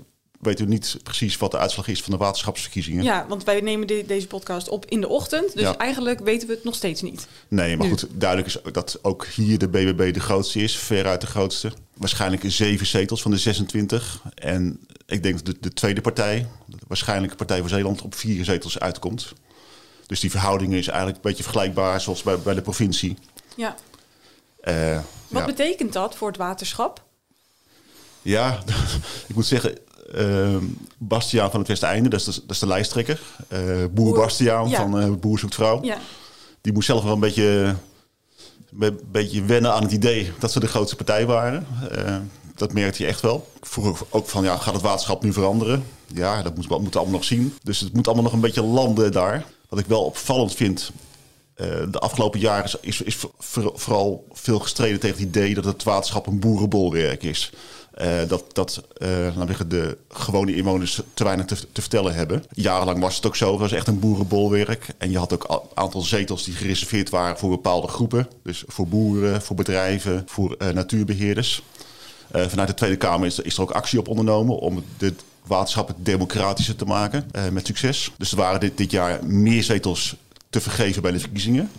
weten 0.44 0.64
we 0.64 0.70
niet 0.70 0.96
precies 1.02 1.36
wat 1.36 1.50
de 1.50 1.58
uitslag 1.58 1.88
is 1.88 2.02
van 2.02 2.12
de 2.12 2.18
waterschapsverkiezingen. 2.18 3.04
Ja, 3.04 3.26
want 3.28 3.44
wij 3.44 3.60
nemen 3.60 3.86
de, 3.86 4.04
deze 4.06 4.26
podcast 4.26 4.68
op 4.68 4.86
in 4.86 5.00
de 5.00 5.08
ochtend. 5.08 5.52
Dus 5.52 5.62
ja. 5.62 5.76
eigenlijk 5.76 6.20
weten 6.20 6.48
we 6.48 6.54
het 6.54 6.64
nog 6.64 6.74
steeds 6.74 7.02
niet. 7.02 7.26
Nee, 7.48 7.76
maar 7.76 7.86
nu. 7.86 7.92
goed, 7.92 8.06
duidelijk 8.10 8.48
is 8.48 8.72
dat 8.72 8.98
ook 9.02 9.26
hier 9.26 9.58
de 9.58 9.68
BBB 9.68 10.14
de 10.14 10.20
grootste 10.20 10.62
is. 10.62 10.76
Veruit 10.76 11.20
de 11.20 11.26
grootste. 11.26 11.72
Waarschijnlijk 11.94 12.42
zeven 12.46 12.86
zetels 12.86 13.22
van 13.22 13.30
de 13.30 13.38
26. 13.38 14.22
En 14.34 14.86
ik 15.06 15.22
denk 15.22 15.36
dat 15.36 15.46
de, 15.46 15.60
de 15.60 15.72
tweede 15.72 16.00
partij, 16.00 16.46
waarschijnlijk 16.86 17.30
de 17.30 17.38
Partij 17.38 17.60
voor 17.60 17.68
Zeeland, 17.68 18.02
op 18.02 18.14
vier 18.14 18.44
zetels 18.44 18.78
uitkomt. 18.78 19.32
Dus 20.06 20.20
die 20.20 20.30
verhouding 20.30 20.72
is 20.72 20.86
eigenlijk 20.86 21.16
een 21.16 21.30
beetje 21.30 21.42
vergelijkbaar 21.42 22.00
zoals 22.00 22.22
bij, 22.22 22.38
bij 22.38 22.54
de 22.54 22.62
provincie. 22.62 23.16
Ja. 23.56 23.76
Uh, 24.64 24.98
Wat 25.28 25.40
ja. 25.40 25.46
betekent 25.46 25.92
dat 25.92 26.16
voor 26.16 26.28
het 26.28 26.36
waterschap? 26.36 27.02
Ja, 28.22 28.62
ik 29.28 29.34
moet 29.34 29.46
zeggen, 29.46 29.78
uh, 30.14 30.56
Bastiaan 30.98 31.50
van 31.50 31.60
het 31.60 31.68
Westeinde, 31.68 32.08
dat 32.08 32.20
is 32.20 32.26
de, 32.26 32.40
dat 32.40 32.50
is 32.50 32.58
de 32.58 32.66
lijsttrekker. 32.66 33.20
Uh, 33.52 33.58
boer, 33.58 33.90
boer 33.90 34.16
Bastiaan 34.16 34.68
ja. 34.68 34.76
van 34.76 35.02
uh, 35.02 35.14
Boer 35.14 35.38
zoekt 35.38 35.54
vrouw. 35.54 35.82
Ja. 35.82 35.98
Die 36.60 36.72
moest 36.72 36.86
zelf 36.86 37.02
wel 37.02 37.12
een 37.12 37.20
beetje, 37.20 37.76
een 38.78 39.00
beetje 39.10 39.44
wennen 39.44 39.72
aan 39.72 39.82
het 39.82 39.92
idee 39.92 40.32
dat 40.38 40.52
ze 40.52 40.60
de 40.60 40.66
grootste 40.66 40.96
partij 40.96 41.26
waren. 41.26 41.66
Uh, 41.96 42.16
dat 42.54 42.72
merkte 42.72 43.02
je 43.02 43.08
echt 43.08 43.20
wel. 43.20 43.48
Ik 43.60 43.66
vroeg 43.66 44.04
ook 44.10 44.28
van, 44.28 44.44
ja, 44.44 44.56
gaat 44.56 44.74
het 44.74 44.82
waterschap 44.82 45.22
nu 45.22 45.32
veranderen? 45.32 45.84
Ja, 46.06 46.42
dat 46.42 46.54
moet, 46.54 46.68
moeten 46.68 46.90
we 46.90 46.98
allemaal 46.98 47.14
nog 47.14 47.24
zien. 47.24 47.54
Dus 47.62 47.80
het 47.80 47.92
moet 47.92 48.06
allemaal 48.06 48.24
nog 48.24 48.32
een 48.32 48.40
beetje 48.40 48.62
landen 48.62 49.12
daar. 49.12 49.44
Wat 49.68 49.78
ik 49.78 49.86
wel 49.86 50.04
opvallend 50.04 50.54
vind, 50.54 50.90
de 51.90 51.98
afgelopen 51.98 52.40
jaren 52.40 52.64
is, 52.64 52.76
is, 52.80 53.02
is 53.02 53.16
vooral 53.74 54.26
veel 54.32 54.58
gestreden 54.58 55.00
tegen 55.00 55.16
het 55.16 55.26
idee 55.26 55.54
dat 55.54 55.64
het 55.64 55.82
waterschap 55.82 56.26
een 56.26 56.38
boerenbolwerk 56.38 57.22
is. 57.22 57.52
Uh, 58.02 58.28
dat 58.28 58.44
dat 58.52 58.82
laten 59.34 59.68
de 59.68 59.96
gewone 60.08 60.54
inwoners 60.54 61.00
te 61.14 61.24
weinig 61.24 61.46
te, 61.46 61.56
te, 61.72 61.80
vertellen 61.80 62.14
hebben. 62.14 62.44
Jarenlang 62.52 63.00
was 63.00 63.16
het 63.16 63.26
ook 63.26 63.36
zo. 63.36 63.50
Het 63.50 63.60
was 63.60 63.72
echt 63.72 63.86
een 63.86 63.98
boerenbolwerk. 63.98 64.86
En 64.98 65.10
je 65.10 65.18
had 65.18 65.32
ook 65.32 65.44
een 65.48 65.60
aantal 65.74 66.00
zetels 66.00 66.44
die 66.44 66.54
gereserveerd 66.54 67.10
waren 67.10 67.38
voor 67.38 67.50
bepaalde 67.50 67.88
groepen. 67.88 68.28
Dus 68.42 68.64
voor 68.66 68.88
boeren, 68.88 69.42
voor 69.42 69.56
bedrijven, 69.56 70.22
voor 70.26 70.56
uh, 70.58 70.68
natuurbeheerders. 70.68 71.62
vanuit 72.30 72.68
de 72.68 72.74
Tweede 72.74 72.96
Kamer 72.96 73.26
is, 73.26 73.38
is, 73.38 73.56
er 73.56 73.62
ook 73.62 73.70
actie 73.70 73.98
op 73.98 74.08
ondernomen 74.08 74.58
om 74.58 74.84
de 74.98 75.14
waterschappen 75.46 75.94
democratischer 75.98 76.76
te 76.76 76.84
maken. 76.84 77.30
met 77.52 77.66
succes. 77.66 78.10
Dus 78.18 78.30
er 78.30 78.36
waren 78.36 78.60
dit, 78.60 78.76
dit 78.76 78.90
jaar 78.90 79.26
meer 79.26 79.62
zetels 79.62 80.16
te 80.50 80.60
vergeven 80.60 81.02
bij 81.02 81.12
de 81.12 81.20
verkiezingen. 81.20 81.70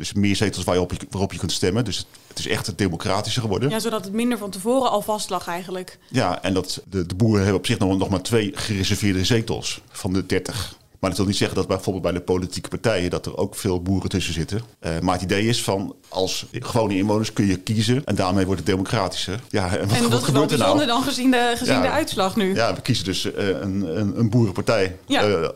Dus 0.00 0.12
meer 0.12 0.36
zetels 0.36 0.64
waarop 0.64 0.92
je, 0.92 1.06
waarop 1.10 1.32
je 1.32 1.38
kunt 1.38 1.52
stemmen. 1.52 1.84
Dus 1.84 2.06
het 2.28 2.38
is 2.38 2.46
echt 2.46 2.78
democratischer 2.78 3.42
geworden. 3.42 3.70
Ja, 3.70 3.78
zodat 3.78 4.04
het 4.04 4.12
minder 4.12 4.38
van 4.38 4.50
tevoren 4.50 4.90
al 4.90 5.02
vast 5.02 5.30
lag 5.30 5.46
eigenlijk. 5.46 5.98
Ja, 6.08 6.42
en 6.42 6.54
dat 6.54 6.82
de, 6.90 7.06
de 7.06 7.14
boeren 7.14 7.38
hebben 7.40 7.58
op 7.58 7.66
zich 7.66 7.78
nog, 7.78 7.98
nog 7.98 8.08
maar 8.08 8.22
twee 8.22 8.52
gereserveerde 8.54 9.24
zetels 9.24 9.80
van 9.90 10.12
de 10.12 10.26
30. 10.26 10.78
Maar 11.00 11.10
dat 11.10 11.18
wil 11.18 11.28
niet 11.28 11.36
zeggen 11.36 11.56
dat 11.56 11.66
bijvoorbeeld 11.66 12.04
bij 12.04 12.12
de 12.12 12.20
politieke 12.20 12.68
partijen 12.68 13.10
dat 13.10 13.26
er 13.26 13.36
ook 13.36 13.54
veel 13.54 13.82
boeren 13.82 14.10
tussen 14.10 14.34
zitten. 14.34 14.60
Uh, 14.80 14.98
maar 14.98 15.14
het 15.14 15.22
idee 15.22 15.46
is 15.46 15.62
van 15.62 15.96
als 16.08 16.46
gewone 16.52 16.96
inwoners 16.96 17.32
kun 17.32 17.46
je 17.46 17.56
kiezen 17.56 18.04
en 18.04 18.14
daarmee 18.14 18.44
wordt 18.44 18.60
het 18.60 18.70
democratischer. 18.70 19.40
Ja, 19.48 19.76
en 19.76 19.88
wat, 19.88 19.96
en 19.96 20.10
dat 20.10 20.22
gebeurt 20.22 20.52
er 20.52 20.58
nou? 20.58 20.86
dan 20.86 21.02
gezien 21.02 21.30
de, 21.30 21.52
gezien 21.56 21.82
de 21.82 21.90
uitslag 21.90 22.36
nu. 22.36 22.54
Ja, 22.54 22.74
we 22.74 22.80
kiezen 22.80 23.04
dus 23.04 23.24
uh, 23.24 23.32
een, 23.48 23.98
een, 24.00 24.18
een, 24.18 24.30
boerenpartij 24.30 24.96
ja. 25.06 25.28
uh, 25.28 25.48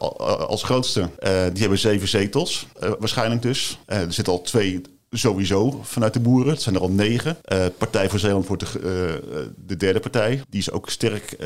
als 0.48 0.62
grootste. 0.62 1.10
die 1.52 1.60
hebben 1.60 1.78
zeven 1.78 2.08
zetels, 2.08 2.66
waarschijnlijk 2.98 3.42
dus. 3.42 3.78
er 3.86 4.12
zitten 4.12 4.32
al 4.32 4.42
twee 4.42 4.82
sowieso 5.10 5.80
vanuit 5.82 6.12
de 6.12 6.20
boeren. 6.20 6.52
Het 6.52 6.62
zijn 6.62 6.74
er 6.74 6.80
al 6.80 6.90
negen. 6.90 7.36
Partij 7.78 8.08
voor 8.08 8.18
Zeeland 8.18 8.46
wordt 8.46 8.72
de, 8.72 9.52
de 9.66 9.76
derde 9.76 10.00
partij. 10.00 10.42
Die 10.48 10.60
is 10.60 10.70
ook 10.70 10.90
sterk 10.90 11.36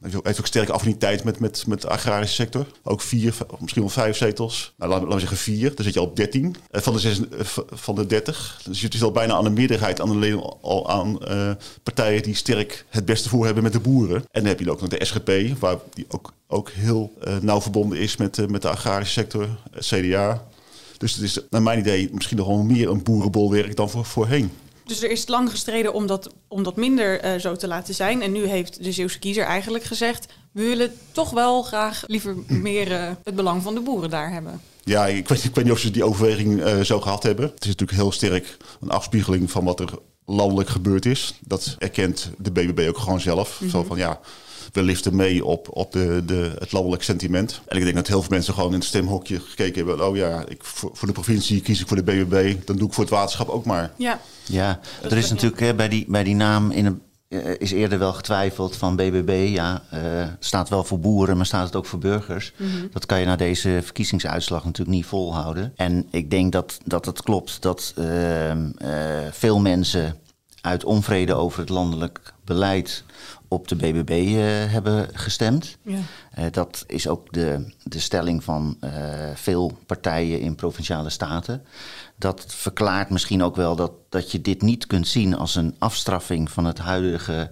heeft 0.00 0.38
ook 0.38 0.46
sterke 0.46 0.72
affiniteit 0.72 1.24
met, 1.24 1.38
met, 1.38 1.66
met 1.66 1.80
de 1.80 1.88
agrarische 1.88 2.34
sector. 2.34 2.66
Ook 2.82 3.00
vier, 3.00 3.34
misschien 3.60 3.82
wel 3.82 3.90
vijf 3.90 4.16
zetels. 4.16 4.74
Nou, 4.76 4.90
laten 4.90 5.08
we 5.08 5.18
zeggen 5.18 5.36
vier. 5.36 5.74
Dan 5.74 5.84
zit 5.84 5.94
je 5.94 6.00
al 6.00 6.06
op 6.06 6.16
dertien 6.16 6.56
eh, 6.70 6.80
van 6.80 6.92
de, 6.92 6.98
zes, 6.98 7.28
eh, 7.28 7.46
van 7.70 7.94
de 7.94 8.06
dertig. 8.06 8.60
Dus 8.64 8.80
je 8.80 8.88
zit 8.90 9.02
al 9.02 9.12
bijna 9.12 9.34
aan 9.34 9.44
de 9.44 9.50
meerderheid 9.50 10.00
aan, 10.00 10.20
de, 10.20 10.56
al 10.60 10.90
aan 10.90 11.18
uh, 11.28 11.50
partijen 11.82 12.22
die 12.22 12.34
sterk 12.34 12.84
het 12.88 13.04
beste 13.04 13.28
voor 13.28 13.44
hebben 13.44 13.62
met 13.62 13.72
de 13.72 13.80
boeren. 13.80 14.16
En 14.16 14.40
dan 14.40 14.44
heb 14.44 14.60
je 14.60 14.70
ook 14.70 14.80
nog 14.80 14.90
de 14.90 15.04
SGP, 15.04 15.58
waar 15.58 15.76
die 15.94 16.06
ook, 16.08 16.32
ook 16.46 16.70
heel 16.70 17.12
nauw 17.40 17.60
verbonden 17.60 17.98
is 17.98 18.16
met, 18.16 18.50
met 18.50 18.62
de 18.62 18.68
agrarische 18.68 19.12
sector, 19.12 19.48
CDA. 19.78 20.46
Dus 20.98 21.14
het 21.14 21.22
is 21.22 21.40
naar 21.50 21.62
mijn 21.62 21.78
idee 21.78 22.08
misschien 22.12 22.36
nog 22.36 22.46
wel 22.46 22.62
meer 22.62 22.90
een 22.90 23.02
boerenbolwerk 23.02 23.76
dan 23.76 23.90
voor, 23.90 24.04
voorheen. 24.04 24.50
Dus 24.88 25.02
er 25.02 25.10
is 25.10 25.28
lang 25.28 25.50
gestreden 25.50 25.92
om 25.92 26.06
dat, 26.06 26.30
om 26.48 26.62
dat 26.62 26.76
minder 26.76 27.24
uh, 27.24 27.40
zo 27.40 27.56
te 27.56 27.66
laten 27.66 27.94
zijn. 27.94 28.22
En 28.22 28.32
nu 28.32 28.46
heeft 28.46 28.84
de 28.84 28.92
Zeeuwse 28.92 29.18
kiezer 29.18 29.44
eigenlijk 29.44 29.84
gezegd... 29.84 30.26
we 30.52 30.62
willen 30.62 30.92
toch 31.12 31.30
wel 31.30 31.62
graag 31.62 32.04
liever 32.06 32.36
meer 32.46 32.90
uh, 32.90 33.10
het 33.24 33.34
belang 33.34 33.62
van 33.62 33.74
de 33.74 33.80
boeren 33.80 34.10
daar 34.10 34.32
hebben. 34.32 34.60
Ja, 34.84 35.06
ik 35.06 35.28
weet, 35.28 35.44
ik 35.44 35.54
weet 35.54 35.64
niet 35.64 35.72
of 35.72 35.78
ze 35.78 35.90
die 35.90 36.04
overweging 36.04 36.60
uh, 36.60 36.80
zo 36.80 37.00
gehad 37.00 37.22
hebben. 37.22 37.44
Het 37.44 37.62
is 37.62 37.66
natuurlijk 37.66 37.98
heel 37.98 38.12
sterk 38.12 38.56
een 38.80 38.90
afspiegeling 38.90 39.50
van 39.50 39.64
wat 39.64 39.80
er 39.80 39.90
landelijk 40.26 40.68
gebeurd 40.68 41.06
is. 41.06 41.34
Dat 41.40 41.76
erkent 41.78 42.30
de 42.38 42.50
BBB 42.50 42.88
ook 42.88 42.98
gewoon 42.98 43.20
zelf. 43.20 43.50
Mm 43.50 43.56
-hmm. 43.58 43.70
Zo 43.70 43.84
van 43.84 43.98
ja, 43.98 44.20
we 44.72 44.82
liften 44.82 45.16
mee 45.16 45.44
op, 45.44 45.68
op 45.70 45.92
de, 45.92 46.22
de, 46.26 46.54
het 46.58 46.72
landelijk 46.72 47.02
sentiment. 47.02 47.60
En 47.66 47.76
ik 47.76 47.82
denk 47.82 47.96
dat 47.96 48.06
heel 48.06 48.20
veel 48.20 48.30
mensen 48.30 48.54
gewoon 48.54 48.72
in 48.72 48.78
het 48.78 48.88
stemhokje 48.88 49.40
gekeken 49.40 49.86
hebben. 49.86 50.08
Oh 50.08 50.16
ja, 50.16 50.44
ik, 50.48 50.64
voor, 50.64 50.90
voor 50.92 51.08
de 51.08 51.14
provincie 51.14 51.60
kies 51.60 51.80
ik 51.80 51.88
voor 51.88 51.96
de 51.96 52.02
BBB. 52.02 52.56
Dan 52.64 52.76
doe 52.76 52.88
ik 52.88 52.94
voor 52.94 53.04
het 53.04 53.12
waterschap 53.12 53.48
ook 53.48 53.64
maar. 53.64 53.92
Ja, 53.96 54.20
ja 54.48 54.80
er 55.02 55.16
is 55.16 55.30
natuurlijk 55.30 55.60
hè, 55.60 55.74
bij, 55.74 55.88
die, 55.88 56.04
bij 56.08 56.24
die 56.24 56.34
naam 56.34 56.70
in 56.70 56.86
een 56.86 57.02
uh, 57.28 57.54
is 57.58 57.70
eerder 57.70 57.98
wel 57.98 58.12
getwijfeld 58.12 58.76
van 58.76 58.96
BBB. 58.96 59.48
Ja, 59.50 59.82
uh, 59.94 60.00
staat 60.38 60.68
wel 60.68 60.84
voor 60.84 61.00
boeren, 61.00 61.36
maar 61.36 61.46
staat 61.46 61.66
het 61.66 61.76
ook 61.76 61.86
voor 61.86 61.98
burgers. 61.98 62.52
Mm 62.56 62.70
-hmm. 62.70 62.88
Dat 62.92 63.06
kan 63.06 63.20
je 63.20 63.26
na 63.26 63.36
deze 63.36 63.80
verkiezingsuitslag 63.82 64.64
natuurlijk 64.64 64.96
niet 64.96 65.06
volhouden. 65.06 65.72
En 65.76 66.06
ik 66.10 66.30
denk 66.30 66.52
dat, 66.52 66.78
dat 66.84 67.04
het 67.04 67.22
klopt 67.22 67.62
dat 67.62 67.94
uh, 67.98 68.52
veel 69.30 69.60
mensen 69.60 70.16
uit 70.60 70.84
onvrede 70.84 71.34
over 71.34 71.60
het 71.60 71.68
landelijk 71.68 72.32
beleid 72.44 73.04
op 73.48 73.68
de 73.68 73.76
BBB 73.76 74.34
hebben 74.70 75.08
gestemd. 75.12 75.76
Ja. 75.82 76.50
Dat 76.50 76.84
is 76.86 77.08
ook 77.08 77.32
de, 77.32 77.74
de 77.82 77.98
stelling 77.98 78.44
van 78.44 78.78
veel 79.34 79.78
partijen 79.86 80.40
in 80.40 80.54
provinciale 80.54 81.10
staten. 81.10 81.62
Dat 82.18 82.44
verklaart 82.48 83.10
misschien 83.10 83.42
ook 83.42 83.56
wel 83.56 83.76
dat, 83.76 83.92
dat 84.08 84.32
je 84.32 84.40
dit 84.40 84.62
niet 84.62 84.86
kunt 84.86 85.08
zien 85.08 85.36
als 85.36 85.54
een 85.54 85.74
afstraffing 85.78 86.50
van 86.50 86.64
het 86.64 86.78
huidige 86.78 87.50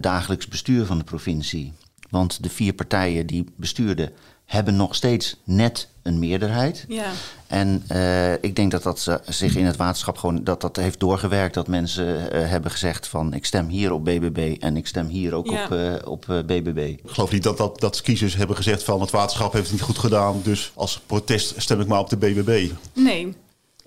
dagelijks 0.00 0.48
bestuur 0.48 0.86
van 0.86 0.98
de 0.98 1.04
provincie. 1.04 1.72
Want 2.10 2.42
de 2.42 2.48
vier 2.48 2.72
partijen 2.72 3.26
die 3.26 3.44
bestuurden 3.56 4.12
hebben 4.48 4.76
nog 4.76 4.94
steeds 4.94 5.36
net 5.44 5.88
een 6.02 6.18
meerderheid. 6.18 6.84
Ja. 6.88 7.10
En 7.46 7.84
uh, 7.92 8.32
ik 8.32 8.56
denk 8.56 8.70
dat 8.70 8.82
dat 8.82 9.20
zich 9.26 9.56
in 9.56 9.64
het 9.64 9.76
waterschap 9.76 10.18
gewoon 10.18 10.44
dat 10.44 10.60
dat 10.60 10.76
heeft 10.76 11.00
doorgewerkt. 11.00 11.54
Dat 11.54 11.68
mensen 11.68 12.06
uh, 12.06 12.48
hebben 12.48 12.70
gezegd 12.70 13.06
van 13.06 13.34
ik 13.34 13.44
stem 13.44 13.68
hier 13.68 13.92
op 13.92 14.04
BBB 14.04 14.56
en 14.60 14.76
ik 14.76 14.86
stem 14.86 15.06
hier 15.06 15.34
ook 15.34 15.46
ja. 15.46 15.64
op, 15.64 15.72
uh, 15.72 15.94
op 16.04 16.24
BBB. 16.46 16.78
Ik 16.78 17.10
geloof 17.10 17.32
niet 17.32 17.42
dat, 17.42 17.56
dat, 17.56 17.80
dat 17.80 18.00
kiezers 18.00 18.36
hebben 18.36 18.56
gezegd 18.56 18.82
van 18.82 19.00
het 19.00 19.10
waterschap 19.10 19.52
heeft 19.52 19.64
het 19.64 19.72
niet 19.72 19.82
goed 19.82 19.98
gedaan. 19.98 20.40
Dus 20.42 20.72
als 20.74 21.00
protest 21.06 21.54
stem 21.56 21.80
ik 21.80 21.86
maar 21.86 22.00
op 22.00 22.10
de 22.10 22.16
BBB. 22.16 22.70
Nee. 22.92 23.34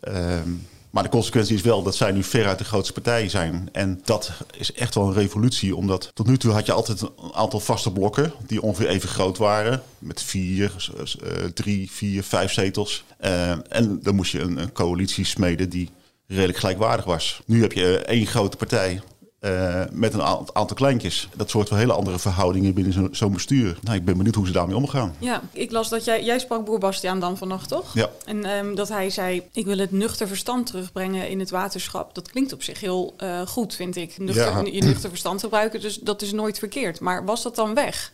Um, 0.08 0.67
maar 0.91 1.03
de 1.03 1.10
consequentie 1.10 1.55
is 1.55 1.62
wel 1.62 1.84
dat 1.84 1.96
zij 1.96 2.12
nu 2.12 2.24
veruit 2.24 2.58
de 2.58 2.63
grootste 2.63 2.93
partij 2.93 3.29
zijn. 3.29 3.70
En 3.72 4.01
dat 4.03 4.31
is 4.58 4.74
echt 4.74 4.96
wel 4.96 5.08
een 5.08 5.13
revolutie. 5.13 5.75
Omdat 5.75 6.12
tot 6.13 6.27
nu 6.27 6.38
toe 6.38 6.51
had 6.51 6.65
je 6.65 6.72
altijd 6.72 7.01
een 7.01 7.34
aantal 7.34 7.60
vaste 7.60 7.91
blokken 7.91 8.34
die 8.46 8.62
ongeveer 8.62 8.88
even 8.88 9.10
groot 9.10 9.38
waren. 9.38 9.84
Met 10.00 10.22
vier, 10.22 10.89
uh, 10.98 11.43
drie, 11.53 11.91
vier, 11.91 12.24
vijf 12.24 12.51
zetels. 12.51 13.03
Uh, 13.22 13.51
en 13.51 14.00
dan 14.01 14.15
moest 14.15 14.31
je 14.31 14.39
een, 14.39 14.58
een 14.58 14.72
coalitie 14.72 15.25
smeden 15.25 15.70
die 15.70 15.89
redelijk 16.27 16.58
gelijkwaardig 16.58 17.05
was. 17.05 17.41
Nu 17.46 17.62
heb 17.62 17.72
je 17.72 17.98
één 17.98 18.27
grote 18.27 18.58
partij 18.58 19.01
uh, 19.41 19.81
met 19.91 20.13
een 20.13 20.21
aantal 20.21 20.75
kleintjes. 20.75 21.29
Dat 21.36 21.50
soort 21.50 21.67
van 21.67 21.77
hele 21.77 21.93
andere 21.93 22.19
verhoudingen 22.19 22.74
binnen 22.74 22.93
zo'n 22.93 23.10
zo 23.12 23.29
bestuur. 23.29 23.77
Nou, 23.81 23.98
ik 23.98 24.05
ben 24.05 24.17
benieuwd 24.17 24.36
hoe 24.36 24.45
ze 24.45 24.51
daarmee 24.51 24.75
omgaan. 24.75 25.15
Ja, 25.17 25.41
ik 25.51 25.71
las 25.71 25.89
dat 25.89 26.05
jij, 26.05 26.24
jij 26.24 26.39
sprak 26.39 26.65
boer 26.65 26.79
Bastiaan 26.79 27.19
dan 27.19 27.38
vannacht, 27.38 27.69
toch? 27.69 27.93
Ja. 27.93 28.10
En 28.25 28.50
um, 28.50 28.75
dat 28.75 28.89
hij 28.89 29.10
zei, 29.10 29.41
ik 29.51 29.65
wil 29.65 29.77
het 29.77 29.91
nuchter 29.91 30.27
verstand 30.27 30.65
terugbrengen 30.65 31.29
in 31.29 31.39
het 31.39 31.50
waterschap. 31.50 32.15
Dat 32.15 32.31
klinkt 32.31 32.53
op 32.53 32.63
zich 32.63 32.79
heel 32.79 33.13
uh, 33.24 33.41
goed, 33.41 33.75
vind 33.75 33.95
ik. 33.95 34.17
Nuchter, 34.17 34.65
ja. 34.65 34.71
Je 34.71 34.83
nuchter 34.83 35.10
verstand 35.10 35.39
gebruiken, 35.39 35.81
dus 35.81 35.98
dat 35.98 36.21
is 36.21 36.31
nooit 36.31 36.60
verkeerd. 36.60 37.00
Maar 37.00 37.25
was 37.25 37.43
dat 37.43 37.55
dan 37.55 37.74
weg? 37.74 38.12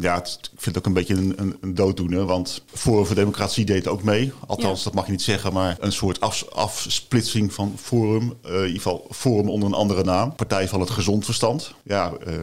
Ja, 0.00 0.14
het, 0.14 0.38
ik 0.52 0.60
vind 0.60 0.74
het 0.74 0.78
ook 0.78 0.86
een 0.86 0.92
beetje 0.92 1.14
een, 1.14 1.32
een, 1.36 1.56
een 1.60 1.74
dooddoener. 1.74 2.26
Want 2.26 2.62
Forum 2.72 3.06
voor 3.06 3.14
Democratie 3.14 3.64
deed 3.64 3.88
ook 3.88 4.02
mee. 4.02 4.32
Althans, 4.46 4.78
ja. 4.78 4.84
dat 4.84 4.94
mag 4.94 5.04
je 5.04 5.10
niet 5.10 5.22
zeggen. 5.22 5.52
Maar 5.52 5.76
een 5.80 5.92
soort 5.92 6.20
af, 6.20 6.48
afsplitsing 6.48 7.52
van 7.52 7.74
Forum. 7.76 8.34
Uh, 8.46 8.52
in 8.52 8.58
ieder 8.60 8.76
geval 8.76 9.06
Forum 9.10 9.48
onder 9.48 9.68
een 9.68 9.74
andere 9.74 10.04
naam. 10.04 10.34
Partij 10.34 10.68
van 10.68 10.80
het 10.80 10.90
Gezond 10.90 11.24
Verstand. 11.24 11.74
Ja, 11.84 12.12
uh, 12.26 12.34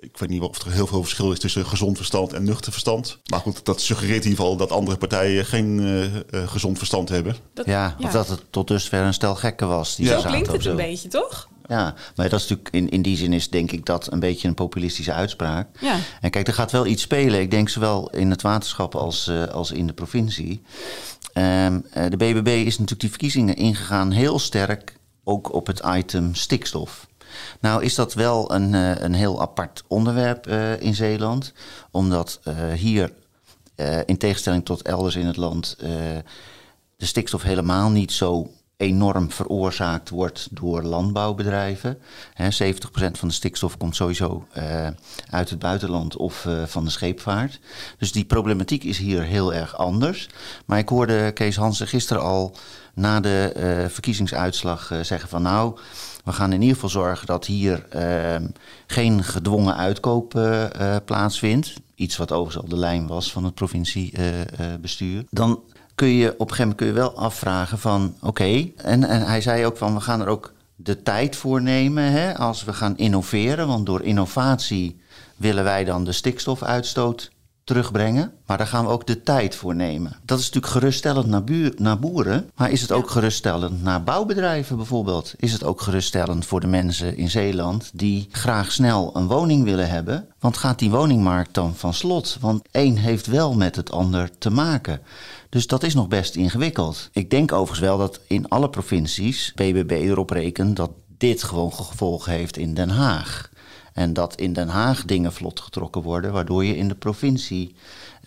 ik 0.00 0.18
weet 0.18 0.28
niet 0.28 0.40
of 0.40 0.62
er 0.62 0.72
heel 0.72 0.86
veel 0.86 1.02
verschil 1.02 1.32
is 1.32 1.38
tussen 1.38 1.66
gezond 1.66 1.96
verstand 1.96 2.32
en 2.32 2.44
nuchter 2.44 2.72
verstand. 2.72 3.18
Maar 3.30 3.40
goed, 3.40 3.64
dat 3.64 3.80
suggereert 3.80 4.24
in 4.24 4.30
ieder 4.30 4.44
geval 4.44 4.56
dat 4.56 4.70
andere 4.70 4.96
partijen 4.96 5.46
geen 5.46 5.78
uh, 5.78 6.04
uh, 6.04 6.48
gezond 6.48 6.78
verstand 6.78 7.08
hebben. 7.08 7.36
Dat, 7.54 7.66
ja, 7.66 7.96
ja, 7.98 8.06
of 8.06 8.12
dat 8.12 8.28
het 8.28 8.42
tot 8.50 8.68
dusver 8.68 9.02
een 9.02 9.14
stel 9.14 9.34
gekken 9.34 9.68
was. 9.68 9.96
Die 9.96 10.06
ja. 10.06 10.20
Zo 10.20 10.28
klinkt 10.28 10.52
het 10.52 10.64
een 10.64 10.76
beetje, 10.76 11.08
toch? 11.08 11.48
Ja, 11.70 11.94
maar 12.16 12.28
dat 12.28 12.40
is 12.40 12.48
natuurlijk 12.48 12.74
in, 12.74 12.88
in 12.88 13.02
die 13.02 13.16
zin 13.16 13.32
is 13.32 13.50
denk 13.50 13.72
ik 13.72 13.86
dat 13.86 14.12
een 14.12 14.20
beetje 14.20 14.48
een 14.48 14.54
populistische 14.54 15.12
uitspraak. 15.12 15.68
Ja. 15.80 15.96
En 16.20 16.30
kijk, 16.30 16.48
er 16.48 16.54
gaat 16.54 16.70
wel 16.70 16.86
iets 16.86 17.02
spelen. 17.02 17.40
Ik 17.40 17.50
denk 17.50 17.68
zowel 17.68 18.10
in 18.10 18.30
het 18.30 18.42
waterschap 18.42 18.94
als, 18.94 19.28
uh, 19.28 19.44
als 19.44 19.70
in 19.70 19.86
de 19.86 19.92
provincie. 19.92 20.62
Um, 21.34 21.86
uh, 21.96 22.04
de 22.08 22.16
BBB 22.16 22.46
is 22.46 22.72
natuurlijk 22.72 23.00
die 23.00 23.08
verkiezingen 23.08 23.56
ingegaan 23.56 24.10
heel 24.10 24.38
sterk 24.38 24.96
ook 25.24 25.52
op 25.52 25.66
het 25.66 25.82
item 25.86 26.34
stikstof. 26.34 27.06
Nou 27.60 27.84
is 27.84 27.94
dat 27.94 28.14
wel 28.14 28.52
een, 28.52 28.72
uh, 28.72 28.96
een 28.96 29.14
heel 29.14 29.40
apart 29.40 29.82
onderwerp 29.86 30.46
in 30.80 30.94
Zeeland. 30.94 31.52
Omdat 31.90 32.40
hier, 32.74 33.12
in 34.06 34.18
tegenstelling 34.18 34.64
tot 34.64 34.82
elders 34.82 35.16
in 35.16 35.26
het 35.26 35.36
land, 35.36 35.76
de 36.96 37.06
stikstof 37.06 37.42
helemaal 37.42 37.90
niet 37.90 38.12
zo 38.12 38.50
enorm 38.80 39.30
veroorzaakt 39.30 40.08
wordt 40.08 40.48
door 40.50 40.82
landbouwbedrijven. 40.82 41.98
He, 42.34 42.72
70% 42.72 42.76
van 42.94 43.28
de 43.28 43.34
stikstof 43.34 43.76
komt 43.76 43.96
sowieso 43.96 44.46
uh, 44.58 44.88
uit 45.30 45.50
het 45.50 45.58
buitenland 45.58 46.16
of 46.16 46.44
uh, 46.44 46.62
van 46.66 46.84
de 46.84 46.90
scheepvaart. 46.90 47.60
Dus 47.98 48.12
die 48.12 48.24
problematiek 48.24 48.84
is 48.84 48.98
hier 48.98 49.22
heel 49.22 49.54
erg 49.54 49.76
anders. 49.76 50.28
Maar 50.64 50.78
ik 50.78 50.88
hoorde 50.88 51.32
Kees 51.32 51.56
Hansen 51.56 51.86
gisteren 51.86 52.22
al 52.22 52.56
na 52.94 53.20
de 53.20 53.54
uh, 53.56 53.88
verkiezingsuitslag 53.88 54.92
zeggen 55.02 55.28
van 55.28 55.42
nou... 55.42 55.78
We 56.24 56.32
gaan 56.32 56.52
in 56.52 56.60
ieder 56.60 56.74
geval 56.74 56.90
zorgen 56.90 57.26
dat 57.26 57.46
hier 57.46 57.86
geen 58.86 59.24
gedwongen 59.24 59.76
uitkoop 59.76 60.40
plaatsvindt. 61.04 61.72
Iets 61.94 62.16
wat 62.16 62.32
overigens 62.32 62.62
al 62.62 62.68
de 62.68 62.78
lijn 62.78 63.06
was 63.06 63.32
van 63.32 63.44
het 63.44 63.54
provinciebestuur. 63.54 65.24
Dan 65.30 65.60
kun 65.94 66.08
je 66.08 66.32
op 66.32 66.50
een 66.50 66.56
gegeven 66.56 66.62
moment 66.62 66.76
kun 66.76 66.86
je 66.86 66.92
wel 66.92 67.16
afvragen 67.16 67.78
van 67.78 68.16
oké. 68.20 68.70
En, 68.76 69.04
en 69.04 69.26
hij 69.26 69.40
zei 69.40 69.66
ook 69.66 69.76
van 69.76 69.94
we 69.94 70.00
gaan 70.00 70.20
er 70.20 70.26
ook 70.26 70.52
de 70.76 71.02
tijd 71.02 71.36
voor 71.36 71.62
nemen 71.62 72.04
hè, 72.04 72.36
als 72.36 72.64
we 72.64 72.72
gaan 72.72 72.96
innoveren. 72.96 73.66
Want 73.66 73.86
door 73.86 74.02
innovatie 74.02 75.00
willen 75.36 75.64
wij 75.64 75.84
dan 75.84 76.04
de 76.04 76.12
stikstofuitstoot 76.12 77.30
terugbrengen. 77.70 78.32
Maar 78.46 78.58
daar 78.58 78.66
gaan 78.66 78.84
we 78.84 78.90
ook 78.90 79.06
de 79.06 79.22
tijd 79.22 79.54
voor 79.54 79.74
nemen. 79.74 80.16
Dat 80.24 80.38
is 80.38 80.44
natuurlijk 80.44 80.72
geruststellend 80.72 81.26
naar, 81.26 81.44
buur, 81.44 81.72
naar 81.76 81.98
boeren. 81.98 82.50
Maar 82.54 82.70
is 82.70 82.80
het 82.80 82.92
ook 82.92 83.10
geruststellend 83.10 83.82
naar 83.82 84.02
bouwbedrijven 84.02 84.76
bijvoorbeeld? 84.76 85.34
Is 85.36 85.52
het 85.52 85.64
ook 85.64 85.80
geruststellend 85.80 86.46
voor 86.46 86.60
de 86.60 86.66
mensen 86.66 87.16
in 87.16 87.30
Zeeland 87.30 87.90
die 87.92 88.28
graag 88.30 88.72
snel 88.72 89.16
een 89.16 89.26
woning 89.26 89.64
willen 89.64 89.88
hebben? 89.88 90.28
Want 90.38 90.56
gaat 90.56 90.78
die 90.78 90.90
woningmarkt 90.90 91.54
dan 91.54 91.74
van 91.74 91.94
slot? 91.94 92.36
Want 92.40 92.62
één 92.70 92.96
heeft 92.96 93.26
wel 93.26 93.54
met 93.54 93.76
het 93.76 93.90
ander 93.90 94.30
te 94.38 94.50
maken. 94.50 95.00
Dus 95.48 95.66
dat 95.66 95.82
is 95.82 95.94
nog 95.94 96.08
best 96.08 96.34
ingewikkeld. 96.36 97.08
Ik 97.12 97.30
denk 97.30 97.52
overigens 97.52 97.80
wel 97.80 97.98
dat 97.98 98.20
in 98.26 98.48
alle 98.48 98.70
provincies 98.70 99.52
BBB 99.54 99.90
erop 99.90 100.30
rekent 100.30 100.76
dat 100.76 100.90
dit 101.18 101.42
gewoon 101.42 101.72
gevolgen 101.72 102.32
heeft 102.32 102.56
in 102.56 102.74
Den 102.74 102.90
Haag. 102.90 103.49
En 103.92 104.12
dat 104.12 104.34
in 104.34 104.52
Den 104.52 104.68
Haag 104.68 105.04
dingen 105.04 105.32
vlot 105.32 105.60
getrokken 105.60 106.02
worden, 106.02 106.32
waardoor 106.32 106.64
je 106.64 106.76
in 106.76 106.88
de 106.88 106.94
provincie 106.94 107.74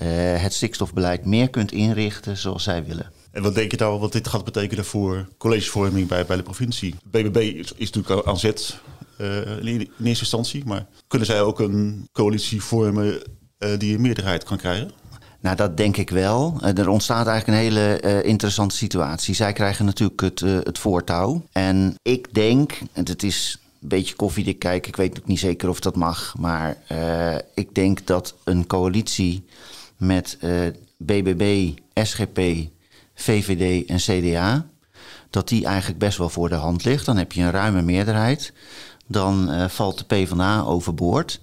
uh, 0.02 0.08
het 0.42 0.54
stikstofbeleid 0.54 1.26
meer 1.26 1.50
kunt 1.50 1.72
inrichten 1.72 2.38
zoals 2.38 2.64
zij 2.64 2.86
willen. 2.86 3.12
En 3.32 3.44
wat 3.44 3.56
denk 3.56 3.72
je 3.72 3.78
nou 3.78 4.00
wat 4.00 4.12
dit 4.12 4.28
gaat 4.28 4.44
betekenen 4.44 4.86
voor 4.86 5.28
collegevorming 5.38 6.08
bij, 6.08 6.26
bij 6.26 6.36
de 6.36 6.44
provincie? 6.44 6.96
BBB 7.04 7.38
is, 7.38 7.74
is 7.76 7.92
natuurlijk 7.92 8.28
aan 8.28 8.40
zet 8.40 8.80
uh, 9.18 9.58
in, 9.58 9.80
eerste 9.80 9.90
instantie, 10.00 10.66
maar 10.66 10.86
kunnen 11.08 11.28
zij 11.28 11.42
ook 11.42 11.60
een 11.60 12.08
coalitie 12.12 12.64
vormen 12.64 13.22
uh, 13.60 13.70
die 13.78 13.96
een 13.96 14.02
meerderheid 14.02 14.44
kan 14.44 14.58
krijgen? 14.58 14.92
Nou, 15.40 15.56
dat 15.56 15.78
denk 15.78 15.98
ik 15.98 16.10
wel. 16.10 16.62
Er 16.62 16.90
ontstaat 16.90 17.28
eigenlijk 17.28 17.48
een 17.48 17.64
hele 17.64 18.02
uh, 18.04 18.30
interessante 18.30 18.76
situatie. 18.76 19.36
Zij 19.36 19.54
krijgen 19.54 19.86
natuurlijk 19.86 20.22
het, 20.22 20.42
uh, 20.42 20.58
het 20.64 20.80
voortouw. 20.80 21.44
En 21.52 21.96
ik 22.02 22.34
denk, 22.34 22.80
en 22.94 23.08
het 23.08 23.24
is 23.24 23.63
beetje 23.88 24.16
koffiedik 24.16 24.60
kijken. 24.60 24.90
Ik 24.90 24.96
weet 24.96 25.20
ook 25.20 25.28
niet 25.28 25.40
zeker 25.40 25.70
of 25.70 25.80
dat 25.80 25.96
mag. 25.96 26.36
Maar 26.40 26.78
uh, 26.92 27.36
ik 27.54 27.76
denk 27.76 28.08
dat 28.08 28.36
een 28.44 28.68
coalitie 28.68 29.46
met 29.98 30.38
uh, 30.42 30.68
BBB, 30.98 31.72
SGP, 31.94 32.40
VVD 33.14 33.86
en 33.90 33.98
CDA... 33.98 34.66
dat 35.30 35.48
die 35.48 35.66
eigenlijk 35.66 36.00
best 36.00 36.18
wel 36.18 36.30
voor 36.30 36.50
de 36.50 36.56
hand 36.56 36.84
ligt. 36.84 37.06
Dan 37.06 37.18
heb 37.18 37.32
je 37.32 37.42
een 37.42 37.52
ruime 37.52 37.82
meerderheid. 37.82 38.54
Dan 39.08 39.52
uh, 39.52 39.68
valt 39.68 39.98
de 39.98 40.06
PvdA 40.06 40.62
overboord. 40.62 41.40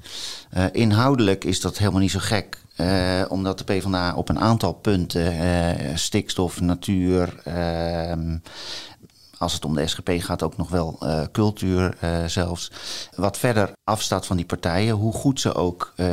inhoudelijk 0.73 1.45
is 1.45 1.61
dat 1.61 1.79
helemaal 1.79 2.01
niet 2.01 2.11
zo 2.11 2.19
gek. 2.23 2.59
Omdat 3.29 3.59
de 3.59 3.65
PvdA 3.65 4.15
op 4.15 4.29
een 4.29 4.41
aantal 4.41 4.73
punten, 4.73 5.99
stikstof, 5.99 6.61
natuur, 6.61 7.43
uh, 7.49 8.13
als 9.41 9.53
het 9.53 9.65
om 9.65 9.75
de 9.75 9.87
SGP 9.87 10.11
gaat, 10.19 10.43
ook 10.43 10.57
nog 10.57 10.69
wel 10.69 10.99
uh, 11.03 11.23
cultuur 11.33 11.97
uh, 12.05 12.25
zelfs. 12.25 12.71
Wat 13.17 13.39
verder 13.39 13.73
afstaat 13.85 14.27
van 14.27 14.37
die 14.37 14.47
partijen, 14.47 14.95
hoe 14.95 15.13
goed 15.13 15.41
ze 15.41 15.55
ook 15.55 15.93
uh, 15.97 16.07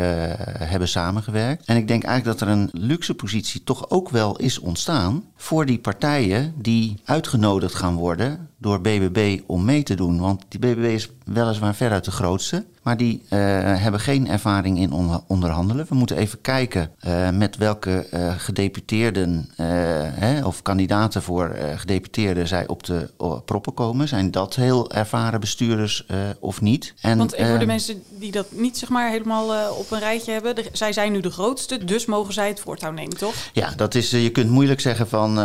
hebben 0.60 0.88
samengewerkt. 0.88 1.66
En 1.66 1.78
ik 1.78 1.88
denk 1.88 2.04
eigenlijk 2.04 2.40
dat 2.40 2.48
er 2.48 2.56
een 2.56 2.70
luxe 2.72 3.14
positie 3.14 3.64
toch 3.64 3.90
ook 3.90 4.10
wel 4.10 4.38
is 4.38 4.60
ontstaan 4.60 5.24
voor 5.36 5.66
die 5.66 5.80
partijen 5.80 6.54
die 6.58 7.02
uitgenodigd 7.06 7.76
gaan 7.76 7.96
worden 7.96 8.50
door 8.58 8.82
BBB 8.82 9.42
om 9.46 9.66
mee 9.66 9.84
te 9.84 9.96
doen. 9.96 10.20
Want 10.20 10.46
die 10.48 10.60
BBB 10.60 10.86
is 10.86 11.10
weliswaar 11.26 11.76
veruit 11.76 12.06
de 12.06 12.12
grootste. 12.12 12.66
Maar 12.88 12.98
die 12.98 13.22
uh, 13.24 13.40
hebben 13.82 14.00
geen 14.00 14.28
ervaring 14.28 14.80
in 14.80 14.92
on 14.92 15.24
onderhandelen. 15.28 15.86
We 15.90 15.96
moeten 15.96 16.18
even 16.18 16.42
kijken 16.42 16.92
uh, 17.08 17.30
met 17.30 17.58
welke 17.58 18.08
uh, 18.14 18.34
gedeputeerden 18.38 19.50
hè, 19.56 20.46
of 20.46 20.62
kandidaten 20.62 21.22
voor 21.22 21.56
gedeputeerden 21.76 22.48
zij 22.48 22.68
op 22.68 22.84
de 22.84 23.10
proppen 23.46 23.74
komen. 23.74 24.08
Zijn 24.08 24.32
dat 24.32 24.56
heel 24.56 24.92
ervaren 24.92 25.40
bestuurders 25.40 26.06
of 26.40 26.62
niet? 26.62 26.94
En, 27.02 27.18
Want 27.18 27.36
voor 27.36 27.60
de 27.60 27.66
mensen 27.66 28.04
die 28.10 28.32
dat 28.32 28.48
niet 28.52 28.78
zeg 28.78 28.90
maar, 28.90 29.10
helemaal 29.10 29.72
op 29.72 29.92
een 29.92 30.00
rijtje 30.00 30.32
hebben, 30.32 30.56
de, 30.56 30.70
zij 30.72 30.94
zijn 30.94 31.12
nu 31.12 31.20
de 31.20 31.32
grootste, 31.32 31.84
dus 31.86 32.06
mogen 32.06 32.34
zij 32.34 32.48
het 32.48 32.60
voortouw 32.60 32.92
nemen, 32.92 33.18
toch? 33.18 33.34
Ja, 33.54 33.74
dat 33.76 33.96
is, 33.96 34.10
je 34.10 34.32
kunt 34.32 34.50
moeilijk 34.50 34.80
zeggen 34.80 35.08
van 35.08 35.36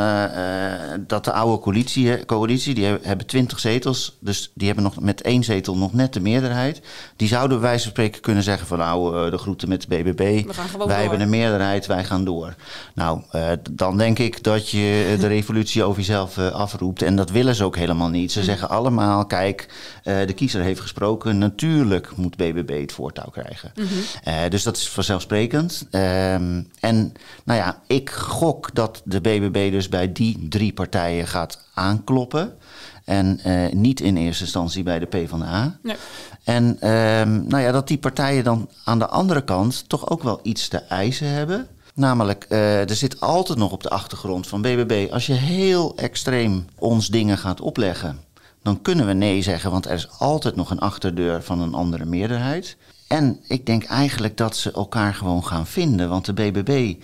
dat 1.07 1.25
de 1.25 1.33
oude 1.33 1.63
coalitie, 1.63 2.25
coalitie 2.25 2.75
die 2.75 2.85
hebben 2.85 3.27
20 3.27 3.61
zetels, 3.61 4.17
dus 4.21 4.51
die 4.55 4.67
hebben 4.67 4.85
nog 4.85 5.01
met 5.01 5.21
één 5.21 5.45
zetel 5.45 5.77
nog 5.77 5.93
net 5.93 6.13
de 6.13 6.21
meerderheid. 6.21 6.81
Die 7.17 7.31
zouden 7.33 7.61
bij 7.61 7.69
wijze 7.69 7.83
van 7.83 7.93
spreken 7.93 8.21
kunnen 8.21 8.43
zeggen 8.43 8.67
van 8.67 8.79
nou, 8.79 9.31
de 9.31 9.39
groeten 9.39 9.69
met 9.69 9.81
de 9.81 9.87
BBB. 9.89 10.19
wij 10.19 10.77
door. 10.79 10.91
hebben 10.91 11.21
een 11.21 11.29
meerderheid, 11.29 11.87
wij 11.87 12.05
gaan 12.05 12.25
door. 12.25 12.55
Nou, 12.95 13.23
uh, 13.33 13.51
dan 13.71 13.99
denk 13.99 14.19
ik 14.19 14.43
dat 14.43 14.71
je 14.71 15.17
de 15.21 15.27
revolutie 15.27 15.83
over 15.87 15.99
jezelf 15.99 16.37
uh, 16.37 16.51
afroept. 16.51 17.03
En 17.03 17.17
dat 17.17 17.31
willen 17.31 17.55
ze 17.55 17.65
ook 17.65 17.77
helemaal 17.77 18.09
niet. 18.09 18.33
Ze 18.33 18.39
mm. 18.39 18.45
zeggen 18.45 18.69
allemaal, 18.69 19.27
kijk, 19.27 19.69
de 20.03 20.33
kiezer 20.35 20.63
heeft 20.63 20.81
gesproken. 20.81 21.39
Natuurlijk 21.39 22.17
moet 22.17 22.37
BBB 22.37 22.81
het 22.81 22.93
voortouw 22.93 23.31
krijgen. 23.31 23.73
Mm 23.75 23.87
-hmm. 23.87 24.51
dus 24.51 24.63
dat 24.63 24.77
is 24.77 24.89
vanzelfsprekend. 24.89 25.87
Um, 25.91 26.69
en 26.81 27.13
nou 27.45 27.59
ja, 27.59 27.81
ik 27.87 28.11
gok 28.11 28.75
dat 28.75 29.03
de 29.05 29.21
BBB 29.21 29.71
dus 29.71 29.89
bij 29.89 30.13
die 30.13 30.49
drie 30.49 30.73
partijen 30.73 31.27
gaat 31.27 31.65
aankloppen. 31.75 32.57
En 33.05 33.41
uh, 33.47 33.73
niet 33.73 34.01
in 34.01 34.17
eerste 34.17 34.45
instantie 34.45 34.83
bij 34.83 34.99
de 34.99 35.07
PvdA. 35.07 35.79
Nee. 35.83 35.97
En 36.45 36.65
um, 36.65 37.47
nou 37.49 37.63
ja, 37.63 37.73
dat 37.73 37.89
die 37.89 37.99
partijen 37.99 38.45
dan 38.45 38.69
aan 38.85 38.99
de 38.99 39.09
andere 39.09 39.45
kant 39.45 39.89
toch 39.89 40.11
ook 40.11 40.23
wel 40.23 40.41
iets 40.43 40.69
te 40.69 40.79
eisen 40.79 41.29
hebben. 41.29 41.69
Namelijk, 41.95 42.47
uh, 42.49 42.91
er 42.91 42.97
zit 42.97 43.21
altijd 43.21 43.59
nog 43.59 43.73
op 43.73 43.83
de 43.83 43.91
achtergrond 43.91 44.47
van 44.47 44.63
BBB... 44.63 45.09
als 45.13 45.27
je 45.27 45.33
heel 45.33 45.97
extreem 45.97 46.65
ons 46.79 47.09
dingen 47.09 47.39
gaat 47.39 47.61
opleggen... 47.61 48.19
dan 48.63 48.83
kunnen 48.83 49.07
we 49.07 49.13
nee 49.13 49.43
zeggen, 49.43 49.71
want 49.71 49.87
er 49.87 49.93
is 49.93 50.19
altijd 50.19 50.57
nog 50.57 50.71
een 50.71 50.79
achterdeur 50.79 51.43
van 51.43 51.61
een 51.61 51.75
andere 51.75 52.05
meerderheid. 52.05 52.77
En 53.09 53.41
ik 53.49 53.67
denk 53.67 53.85
eigenlijk 53.85 54.37
dat 54.37 54.57
ze 54.57 54.73
elkaar 54.73 55.15
gewoon 55.15 55.45
gaan 55.45 55.67
vinden. 55.67 56.09
Want 56.09 56.25
de 56.25 56.33
BBB 56.33 56.95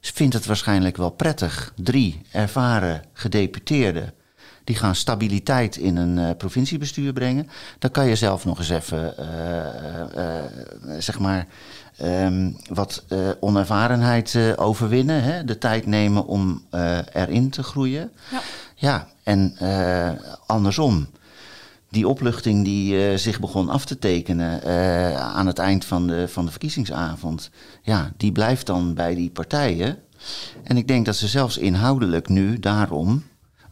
vindt 0.00 0.34
het 0.34 0.46
waarschijnlijk 0.46 0.96
wel 0.96 1.10
prettig. 1.10 1.72
Drie 1.76 2.20
ervaren 2.30 3.02
gedeputeerden 3.12 4.14
die 4.64 4.76
gaan 4.76 4.94
stabiliteit 4.94 5.76
in 5.76 5.96
een 5.96 6.18
uh, 6.18 6.30
provinciebestuur 6.38 7.12
brengen. 7.12 7.48
Dan 7.78 7.90
kan 7.90 8.06
je 8.06 8.16
zelf 8.16 8.44
nog 8.44 8.58
eens 8.58 8.68
even, 8.68 9.14
uh, 9.20 9.26
uh, 10.16 10.34
zeg 10.98 11.18
maar, 11.18 11.46
um, 12.02 12.56
wat 12.68 13.04
onervarenheid 13.40 14.38
overwinnen. 14.56 15.22
Hè? 15.22 15.44
De 15.44 15.58
tijd 15.58 15.86
nemen 15.86 16.26
om 16.26 16.62
erin 17.12 17.50
te 17.50 17.62
groeien. 17.62 18.10
Ja, 18.30 18.40
ja 18.74 19.08
en 19.22 19.56
andersom. 20.46 21.06
Die 21.88 22.08
opluchting 22.08 22.64
die 22.64 23.18
zich 23.18 23.40
begon 23.40 23.68
af 23.68 23.84
te 23.84 23.98
tekenen 23.98 24.62
aan 25.34 25.46
het 25.46 25.58
eind 25.58 25.84
van 25.84 26.06
de, 26.06 26.28
van 26.28 26.44
de 26.44 26.50
verkiezingsavond, 26.50 27.50
ja, 27.82 28.12
die 28.16 28.32
blijft 28.32 28.66
dan 28.66 28.94
bij 28.94 29.14
die 29.14 29.30
partijen. 29.30 29.98
En 30.64 30.76
ik 30.76 30.88
denk 30.88 31.06
dat 31.06 31.16
ze 31.16 31.28
zelfs 31.28 31.58
inhoudelijk 31.58 32.28
nu 32.28 32.58
daarom 32.58 33.22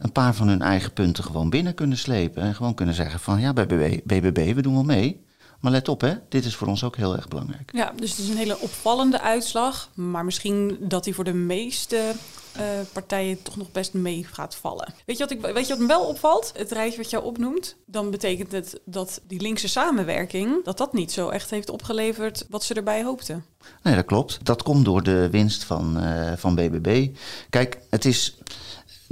een 0.01 0.11
paar 0.11 0.35
van 0.35 0.47
hun 0.47 0.61
eigen 0.61 0.93
punten 0.93 1.23
gewoon 1.23 1.49
binnen 1.49 1.73
kunnen 1.73 1.97
slepen. 1.97 2.43
En 2.43 2.55
gewoon 2.55 2.73
kunnen 2.73 2.95
zeggen 2.95 3.19
van 3.19 3.39
ja, 3.39 3.53
bij 3.53 3.67
BBB, 4.05 4.53
we 4.55 4.61
doen 4.61 4.73
wel 4.73 4.83
mee. 4.83 5.25
Maar 5.59 5.71
let 5.71 5.87
op, 5.87 6.01
hè, 6.01 6.13
dit 6.29 6.45
is 6.45 6.55
voor 6.55 6.67
ons 6.67 6.83
ook 6.83 6.95
heel 6.95 7.15
erg 7.15 7.27
belangrijk. 7.27 7.71
Ja, 7.73 7.93
dus 7.95 8.09
het 8.09 8.19
is 8.19 8.29
een 8.29 8.37
hele 8.37 8.59
opvallende 8.59 9.21
uitslag. 9.21 9.89
Maar 9.93 10.25
misschien 10.25 10.77
dat 10.79 11.03
die 11.03 11.15
voor 11.15 11.23
de 11.23 11.33
meeste 11.33 12.13
uh, 12.57 12.63
partijen 12.93 13.41
toch 13.41 13.57
nog 13.57 13.71
best 13.71 13.93
mee 13.93 14.25
gaat 14.31 14.55
vallen. 14.55 14.93
Weet 15.05 15.17
je, 15.17 15.23
wat 15.23 15.31
ik, 15.31 15.41
weet 15.41 15.67
je 15.67 15.73
wat 15.73 15.79
me 15.79 15.87
wel 15.87 16.03
opvalt? 16.03 16.51
Het 16.55 16.71
rijtje 16.71 17.01
wat 17.01 17.09
jou 17.09 17.23
opnoemt, 17.23 17.75
dan 17.85 18.11
betekent 18.11 18.51
het 18.51 18.79
dat 18.85 19.21
die 19.27 19.41
linkse 19.41 19.67
samenwerking, 19.67 20.63
dat 20.63 20.77
dat 20.77 20.93
niet 20.93 21.11
zo 21.11 21.29
echt 21.29 21.49
heeft 21.49 21.69
opgeleverd 21.69 22.45
wat 22.49 22.63
ze 22.63 22.73
erbij 22.73 23.03
hoopten. 23.03 23.45
Nee, 23.83 23.95
dat 23.95 24.05
klopt. 24.05 24.39
Dat 24.43 24.63
komt 24.63 24.85
door 24.85 25.03
de 25.03 25.29
winst 25.29 25.63
van, 25.63 26.03
uh, 26.03 26.31
van 26.35 26.55
BBB. 26.55 27.15
Kijk, 27.49 27.79
het 27.89 28.05
is 28.05 28.37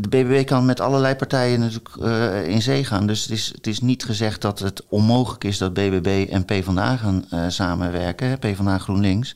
de 0.01 0.07
BBB 0.09 0.45
kan 0.45 0.65
met 0.65 0.79
allerlei 0.79 1.15
partijen 1.15 1.59
natuurlijk 1.59 1.95
uh, 1.99 2.47
in 2.47 2.61
zee 2.61 2.83
gaan. 2.83 3.07
Dus 3.07 3.21
het 3.21 3.31
is, 3.31 3.51
het 3.55 3.67
is 3.67 3.79
niet 3.79 4.03
gezegd 4.05 4.41
dat 4.41 4.59
het 4.59 4.83
onmogelijk 4.89 5.43
is 5.43 5.57
dat 5.57 5.73
BBB 5.73 6.27
en 6.29 6.45
PvdA 6.45 6.97
gaan 6.97 7.25
uh, 7.33 7.45
samenwerken. 7.47 8.39
PvdA 8.39 8.77
GroenLinks. 8.77 9.35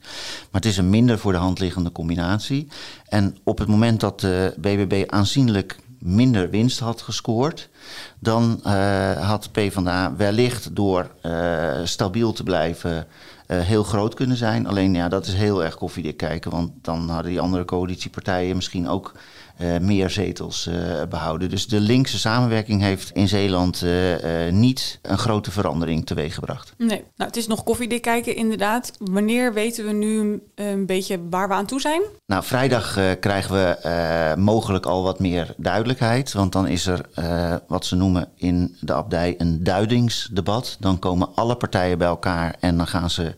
Maar 0.51 0.61
het 0.61 0.65
is 0.65 0.77
een 0.77 0.89
minder 0.89 1.19
voor 1.19 1.31
de 1.31 1.37
hand 1.37 1.59
liggende 1.59 1.91
combinatie. 1.91 2.67
En 3.07 3.37
op 3.43 3.57
het 3.57 3.67
moment 3.67 3.99
dat 3.99 4.19
de 4.19 4.53
BBB 4.57 5.03
aanzienlijk 5.07 5.77
minder 5.99 6.49
winst 6.49 6.79
had 6.79 7.01
gescoord... 7.01 7.69
dan 8.19 8.61
uh, 8.67 9.11
had 9.11 9.51
PvdA 9.51 10.15
wellicht 10.15 10.75
door 10.75 11.11
stabiel 11.83 12.33
te 12.33 12.43
blijven 12.43 13.07
heel 13.47 13.83
groot 13.83 14.13
kunnen 14.13 14.37
zijn. 14.37 14.67
Alleen 14.67 14.93
ja, 14.93 15.09
dat 15.09 15.25
is 15.25 15.33
heel 15.33 15.63
erg 15.63 15.75
koffiedik 15.75 16.17
kijken. 16.17 16.51
Want 16.51 16.71
dan 16.81 17.09
hadden 17.09 17.31
die 17.31 17.39
andere 17.39 17.65
coalitiepartijen 17.65 18.55
misschien 18.55 18.87
ook 18.87 19.13
uh, 19.63 19.77
meer 19.77 20.09
zetels 20.09 20.67
uh, 20.67 20.75
behouden. 21.09 21.49
Dus 21.49 21.67
de 21.67 21.79
linkse 21.79 22.19
samenwerking 22.19 22.81
heeft 22.81 23.11
in 23.11 23.27
Zeeland 23.27 23.83
uh, 23.83 23.91
niet 24.51 24.99
een 25.01 25.17
grote 25.17 25.51
verandering 25.51 26.05
teweeggebracht. 26.05 26.73
Nee, 26.77 27.03
nou, 27.15 27.29
het 27.29 27.37
is 27.37 27.47
nog 27.47 27.63
koffiedik 27.63 28.01
kijken 28.01 28.35
inderdaad. 28.35 28.91
Wanneer 28.99 29.53
weten 29.53 29.85
we 29.85 29.91
nu 29.91 30.41
een 30.55 30.85
beetje 30.85 31.19
waar 31.29 31.47
we 31.47 31.53
aan 31.53 31.65
toe 31.65 31.81
zijn? 31.81 32.01
Nou, 32.25 32.43
vrijdag 32.43 32.97
krijgen 33.19 33.53
we 33.53 34.35
mogelijk 34.37 34.85
al 34.85 35.03
wat 35.03 35.19
meer 35.19 35.53
duidelijkheid. 35.57 36.33
Want 36.33 36.51
dan 36.51 36.67
is 36.67 36.85
er 36.85 37.05
wat 37.67 37.85
ze 37.85 37.95
noemen 37.95 38.29
in 38.35 38.77
de 38.79 38.93
abdij 38.93 39.35
een 39.37 39.63
duidingsdebat. 39.63 40.77
Dan 40.79 40.99
komen 40.99 41.35
alle 41.35 41.55
partijen 41.55 41.97
bij 41.97 42.07
elkaar 42.07 42.55
en 42.59 42.77
dan 42.77 42.87
gaan 42.87 43.09
ze 43.09 43.35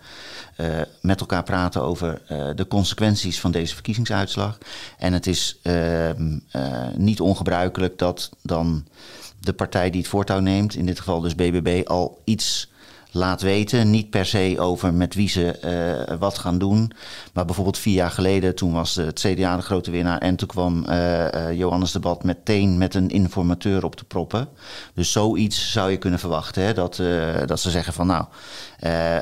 uh, 0.58 0.82
met 1.02 1.20
elkaar 1.20 1.44
praten 1.44 1.82
over 1.82 2.22
uh, 2.32 2.50
de 2.56 2.68
consequenties 2.68 3.40
van 3.40 3.52
deze 3.52 3.74
verkiezingsuitslag. 3.74 4.58
En 4.98 5.14
het 5.14 5.28
is 5.28 5.60
uh, 5.64 6.10
niet 6.96 7.22
ongebruikelijk 7.22 7.98
dat 7.98 8.30
dan 8.42 8.86
de 9.40 9.54
partij 9.54 9.90
die 9.90 10.02
het 10.02 10.10
voortouw 10.10 10.40
neemt, 10.40 10.76
in 10.76 10.86
dit 10.86 11.00
geval 11.00 11.22
dus 11.22 11.36
BBB, 11.36 11.82
al 11.88 12.22
iets 12.24 12.70
laat 13.16 13.42
weten. 13.42 13.90
Niet 13.90 14.10
per 14.10 14.26
se 14.26 14.56
over 14.60 14.94
met 14.94 15.14
wie 15.14 15.30
ze 15.30 15.60
uh, 16.10 16.18
wat 16.20 16.38
gaan 16.38 16.58
doen. 16.58 16.92
Maar 17.34 17.46
bijvoorbeeld 17.46 17.78
vier 17.78 17.94
jaar 17.94 18.12
geleden, 18.12 18.56
toen 18.56 18.74
was 18.74 18.96
het 18.96 19.20
CDA 19.20 19.56
de 19.56 19.62
grote 19.62 19.92
winnaar. 19.92 20.18
En 20.18 20.36
toen 20.36 20.48
kwam 20.48 20.86
uh, 20.90 21.54
Johannes 21.54 21.92
Debat 21.92 22.24
meteen 22.24 22.78
met 22.78 22.96
een 22.96 23.10
informateur 23.10 23.84
op 23.86 23.96
te 23.96 24.06
proppen. 24.06 24.48
Dus 24.94 25.12
zoiets 25.12 25.72
zou 25.72 25.92
je 25.92 25.98
kunnen 25.98 26.20
verwachten. 26.20 26.64
Hè? 26.64 26.74
Dat, 26.74 27.02
dat 27.46 27.60
ze 27.60 27.70
zeggen 27.72 27.94
van 27.94 28.08
nou, 28.08 28.26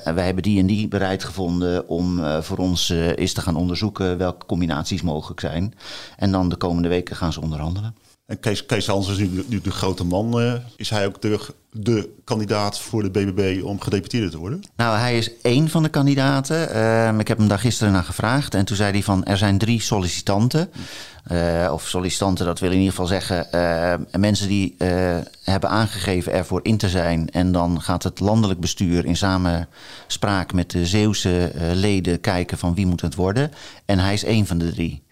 wij 0.03 0.25
hebben 0.25 0.43
die 0.43 0.59
en 0.59 0.65
die 0.65 0.87
bereid 0.87 1.23
gevonden 1.23 1.87
om 1.87 2.21
voor 2.41 2.57
ons 2.57 2.89
eens 2.89 3.33
te 3.33 3.41
gaan 3.41 3.55
onderzoeken 3.55 4.17
welke 4.17 4.45
combinaties 4.45 5.01
mogelijk 5.01 5.39
zijn. 5.39 5.73
En 6.17 6.31
dan 6.31 6.49
de 6.49 6.55
komende 6.55 6.87
weken 6.87 7.15
gaan 7.15 7.33
ze 7.33 7.41
onderhandelen. 7.41 8.02
En 8.25 8.39
Kees, 8.39 8.65
Kees 8.65 8.87
Hans 8.87 9.07
is 9.07 9.17
nu, 9.17 9.61
de 9.61 9.71
grote 9.71 10.05
man. 10.05 10.41
Uh, 10.41 10.53
is 10.75 10.89
hij 10.89 11.05
ook 11.05 11.21
de, 11.21 11.39
de 11.71 12.09
kandidaat 12.23 12.79
voor 12.79 13.03
de 13.03 13.09
BBB 13.09 13.63
om 13.63 13.79
gedeputeerde 13.79 14.29
te 14.29 14.37
worden? 14.37 14.61
Nou, 14.75 14.97
hij 14.97 15.17
is 15.17 15.31
één 15.41 15.69
van 15.69 15.83
de 15.83 15.89
kandidaten. 15.89 16.75
Uh, 16.75 17.19
ik 17.19 17.27
heb 17.27 17.37
hem 17.37 17.47
daar 17.47 17.59
gisteren 17.59 17.93
naar 17.93 18.03
gevraagd. 18.03 18.53
En 18.53 18.65
toen 18.65 18.75
zei 18.75 18.91
hij 18.91 19.03
van, 19.03 19.25
er 19.25 19.37
zijn 19.37 19.57
drie 19.57 19.81
sollicitanten. 19.81 20.71
Uh, 21.31 21.69
of 21.73 21.87
sollicitanten, 21.87 22.45
dat 22.45 22.59
wil 22.59 22.71
in 22.71 22.77
ieder 22.77 22.91
geval 22.91 23.07
zeggen... 23.07 23.47
mensen 24.19 24.47
die 24.47 24.75
hebben 25.43 25.69
aangegeven 25.69 26.33
ervoor 26.33 26.59
in 26.63 26.77
te 26.77 26.89
zijn. 26.89 27.29
En 27.29 27.51
dan 27.51 27.81
gaat 27.81 28.03
het 28.03 28.19
landelijk 28.19 28.59
bestuur 28.59 29.05
in 29.05 29.15
samenspraak 29.15 30.53
met 30.53 30.71
de 30.71 30.85
Zeeuwse 30.85 31.51
leden... 31.73 32.21
kijken 32.21 32.57
van 32.57 32.75
wie 32.75 32.85
moet 32.85 33.01
het 33.01 33.15
worden. 33.15 33.51
En 33.85 33.99
hij 33.99 34.13
is 34.13 34.23
één 34.23 34.45
van 34.45 34.57
de 34.57 34.71
drie. 34.71 35.03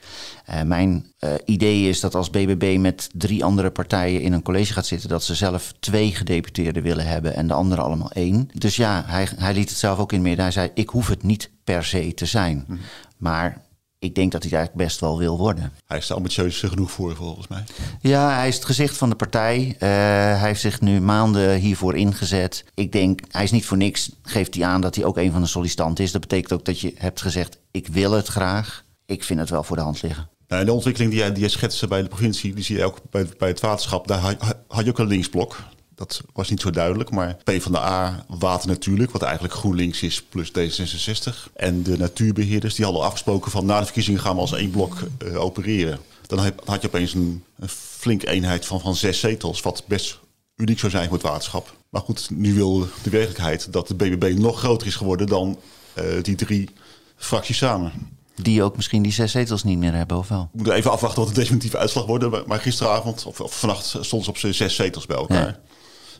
Uh, 0.50 0.62
mijn 0.62 1.14
uh, 1.20 1.34
idee 1.46 1.90
is 1.90 2.00
dat 2.00 2.16
als 2.16 2.30
BBB 2.30 2.78
met 2.80 3.10
drie 3.14 3.44
andere 3.44 3.70
partijen 3.72 4.22
in 4.22 4.34
een 4.34 4.42
college 4.42 4.74
gaat 4.74 4.86
zitten, 4.86 5.10
dat 5.10 5.24
ze 5.24 5.36
zelf 5.36 5.74
twee 5.80 6.16
gedeputeerden 6.16 6.84
willen 6.84 7.08
hebben 7.08 7.36
en 7.36 7.48
de 7.48 7.54
andere 7.54 7.82
allemaal 7.82 8.12
één. 8.12 8.50
Dus 8.54 8.76
ja, 8.76 9.04
hij, 9.08 9.28
hij 9.36 9.54
liet 9.54 9.70
het 9.70 9.78
zelf 9.78 10.00
ook 10.00 10.12
in 10.12 10.22
midden. 10.22 10.44
Hij 10.44 10.54
zei: 10.54 10.72
Ik 10.74 10.90
hoef 10.90 11.08
het 11.08 11.24
niet 11.24 11.52
per 11.64 11.84
se 11.84 12.14
te 12.14 12.26
zijn. 12.26 12.66
Mm. 12.68 12.80
Maar 13.18 13.62
ik 14.02 14.16
denk 14.16 14.32
dat 14.32 14.42
hij 14.42 14.52
het 14.52 14.60
eigenlijk 14.60 14.88
best 14.88 15.00
wel 15.00 15.18
wil 15.18 15.38
worden. 15.38 15.72
Hij 15.86 15.98
is 15.98 16.10
er 16.10 16.16
ambitieus 16.16 16.60
genoeg 16.60 16.92
voor, 16.92 17.16
volgens 17.16 17.48
mij. 17.48 17.64
Ja, 18.00 18.36
hij 18.36 18.48
is 18.48 18.56
het 18.56 18.66
gezicht 18.66 18.98
van 18.98 19.10
de 19.10 19.16
partij. 19.16 19.68
Uh, 19.68 19.80
hij 19.80 20.48
heeft 20.48 20.62
zich 20.62 20.82
nu 20.82 21.02
maanden 21.02 21.56
hiervoor 21.56 21.96
ingezet. 21.96 22.66
Ik 22.74 22.92
denk, 22.92 23.20
hij 23.28 23.44
is 23.44 23.52
niet 23.52 23.66
voor 23.66 23.78
niks, 23.78 24.12
geeft 24.22 24.56
hij 24.56 24.66
aan 24.66 24.82
dat 24.82 24.96
hij 24.96 25.06
ook 25.06 25.18
een 25.18 25.32
van 25.32 25.42
de 25.42 25.48
sollicitanten 25.48 26.04
is. 26.04 26.12
Dat 26.12 26.22
betekent 26.22 26.54
ook 26.54 26.66
dat 26.66 26.80
je 26.80 26.94
hebt 26.98 27.22
gezegd, 27.22 27.58
ik 27.72 27.88
wil 27.88 28.12
het 28.12 28.28
graag. 28.28 28.84
Ik 29.12 29.24
vind 29.24 29.40
het 29.40 29.50
wel 29.50 29.64
voor 29.64 29.76
de 29.76 29.82
hand 29.82 30.02
liggen. 30.02 30.30
Nou, 30.48 30.66
de 30.66 30.74
ontwikkeling 30.74 31.12
die 31.12 31.20
jij, 31.20 31.32
die 31.32 31.40
jij 31.40 31.50
schetste 31.50 31.88
bij 31.88 32.02
de 32.02 32.08
provincie, 32.08 32.54
die 32.54 32.64
zie 32.64 32.78
je 32.78 32.84
ook 32.84 32.98
bij, 33.10 33.28
bij 33.38 33.48
het 33.48 33.60
waterschap. 33.60 34.08
Daar 34.08 34.20
had, 34.68 34.86
je 34.86 34.90
ook 34.90 35.00
een 35.00 35.08
linksblok. 35.08 35.60
Dat 35.96 36.22
was 36.34 36.50
niet 36.50 36.62
zo 36.62 36.70
duidelijk, 36.70 37.10
maar 37.10 37.38
P 37.44 37.52
van 37.62 37.72
de 37.72 37.80
A, 37.80 38.26
water 38.28 38.68
natuurlijk, 38.68 39.12
wat 39.12 39.22
eigenlijk 39.22 39.54
GroenLinks 39.54 40.02
is, 40.02 40.24
plus 40.24 40.52
D66. 40.52 41.52
En 41.54 41.84
de 41.84 41.98
natuurbeheerders, 41.98 42.76
die 42.76 42.86
hadden 42.86 43.04
afgesproken 43.04 43.52
van 43.52 43.66
na 43.66 43.80
de 43.80 43.86
verkiezingen 43.86 44.20
gaan 44.20 44.36
we 44.36 44.42
als 44.42 44.54
één 44.54 44.72
blok 44.72 44.98
uh, 45.26 45.42
opereren. 45.42 46.00
Dan 46.28 46.40
had 46.66 46.82
je 46.82 46.88
opeens 46.88 47.14
een, 47.14 47.44
een 47.60 47.70
flinke 47.70 48.28
eenheid 48.28 48.66
van, 48.66 48.80
van 48.80 48.96
zes 48.96 49.20
zetels, 49.20 49.62
wat 49.62 49.84
best 49.88 50.20
uniek 50.56 50.80
zou 50.80 50.92
zijn 50.92 51.08
voor 51.08 51.18
het 51.18 51.28
waterschap. 51.28 51.76
Maar 51.90 52.02
goed, 52.02 52.30
nu 52.30 52.54
wil 52.54 52.88
de 53.04 53.10
werkelijkheid 53.10 53.74
dat 53.74 53.88
de 53.88 53.96
BBB 53.96 54.38
nog 54.38 54.60
groter 54.60 54.88
is 54.88 54.96
geworden 54.96 55.28
dan 55.28 55.60
uh, 55.96 56.24
die 56.24 56.36
drie 56.36 56.70
fracties 57.16 57.58
samen. 57.58 58.20
Die 58.44 58.64
ook 58.64 58.76
misschien 58.76 59.02
die 59.02 59.12
zes 59.12 59.32
zetels 59.32 59.64
niet 59.64 59.78
meer 59.78 59.94
hebben, 59.94 60.18
of 60.18 60.28
wel? 60.28 60.42
We 60.52 60.58
moeten 60.58 60.74
even 60.74 60.92
afwachten 60.92 61.24
wat 61.24 61.34
de 61.34 61.40
definitieve 61.40 61.78
uitslag 61.78 62.06
wordt. 62.06 62.48
Maar 62.48 62.60
gisteravond, 62.60 63.26
of, 63.26 63.42
of 63.42 63.60
vannacht, 63.60 63.96
stond 64.02 64.24
ze 64.24 64.30
op 64.30 64.38
z'n 64.38 64.52
zes 64.52 64.76
zetels 64.76 65.06
bij 65.06 65.18
elkaar. 65.18 65.60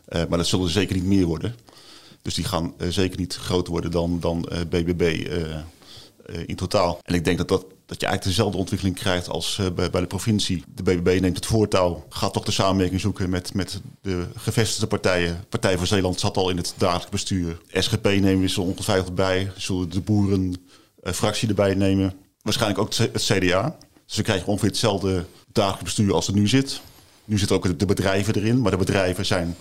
Ja. 0.08 0.20
Uh, 0.20 0.28
maar 0.28 0.38
dat 0.38 0.46
zullen 0.46 0.70
zeker 0.70 0.94
niet 0.94 1.04
meer 1.04 1.26
worden. 1.26 1.54
Dus 2.22 2.34
die 2.34 2.44
gaan 2.44 2.74
uh, 2.78 2.88
zeker 2.88 3.18
niet 3.18 3.34
groter 3.34 3.72
worden 3.72 3.90
dan, 3.90 4.20
dan 4.20 4.48
uh, 4.52 4.58
BBB 4.58 5.26
in 6.46 6.56
totaal. 6.56 7.00
En 7.02 7.14
ik 7.14 7.24
denk 7.24 7.38
dat, 7.38 7.48
dat, 7.48 7.60
dat 7.60 8.00
je 8.00 8.06
eigenlijk 8.06 8.36
dezelfde 8.36 8.58
ontwikkeling 8.58 8.96
krijgt 8.96 9.28
als 9.28 9.60
bij, 9.74 9.90
bij 9.90 10.00
de 10.00 10.06
provincie. 10.06 10.64
De 10.74 10.82
BBB 10.82 11.20
neemt 11.20 11.36
het 11.36 11.46
voortouw, 11.46 12.04
gaat 12.08 12.32
toch 12.32 12.44
de 12.44 12.52
samenwerking 12.52 13.00
zoeken 13.00 13.30
met, 13.30 13.54
met 13.54 13.80
de 14.02 14.26
gevestigde 14.36 14.86
partijen. 14.86 15.44
Partij 15.48 15.78
voor 15.78 15.86
Zeeland 15.86 16.20
zat 16.20 16.36
al 16.36 16.50
in 16.50 16.56
het 16.56 16.74
dagelijks 16.76 17.10
bestuur. 17.10 17.60
SGP 17.72 18.04
nemen 18.04 18.40
we 18.40 18.48
ze 18.48 18.60
ongetwijfeld 18.60 19.14
bij. 19.14 19.52
Zullen 19.56 19.90
de 19.90 20.00
boeren 20.00 20.56
fractie 21.02 21.48
erbij 21.48 21.74
nemen. 21.74 22.14
Waarschijnlijk 22.42 22.80
ook 22.80 22.94
het 22.94 23.22
CDA. 23.22 23.76
Dus 24.06 24.16
we 24.16 24.22
krijgen 24.22 24.46
ongeveer 24.46 24.68
hetzelfde 24.68 25.24
dagelijks 25.52 25.84
bestuur 25.84 26.14
als 26.14 26.26
er 26.26 26.34
nu 26.34 26.48
zit. 26.48 26.80
Nu 27.24 27.38
zitten 27.38 27.56
ook 27.56 27.78
de 27.78 27.86
bedrijven 27.86 28.34
erin, 28.34 28.60
maar 28.60 28.70
de 28.70 28.76
bedrijven 28.76 29.26
zijn 29.26 29.56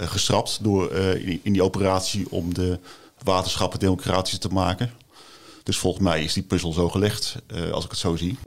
uh, 0.00 0.06
gestrapt 0.06 0.58
door, 0.62 0.92
in, 0.92 1.40
in, 1.42 1.52
die 1.52 1.62
operatie 1.62 2.30
om 2.30 2.54
de 2.54 2.78
waterschappen 3.22 3.78
democratisch 3.78 4.38
te 4.38 4.48
maken. 4.48 4.90
Dus 5.62 5.76
volgens 5.76 6.04
mij 6.04 6.24
is 6.24 6.32
die 6.32 6.42
puzzel 6.42 6.72
zo 6.72 6.88
gelegd, 6.88 7.36
als 7.72 7.84
ik 7.84 7.90
het 7.90 8.00
zo 8.00 8.16
zie. 8.16 8.38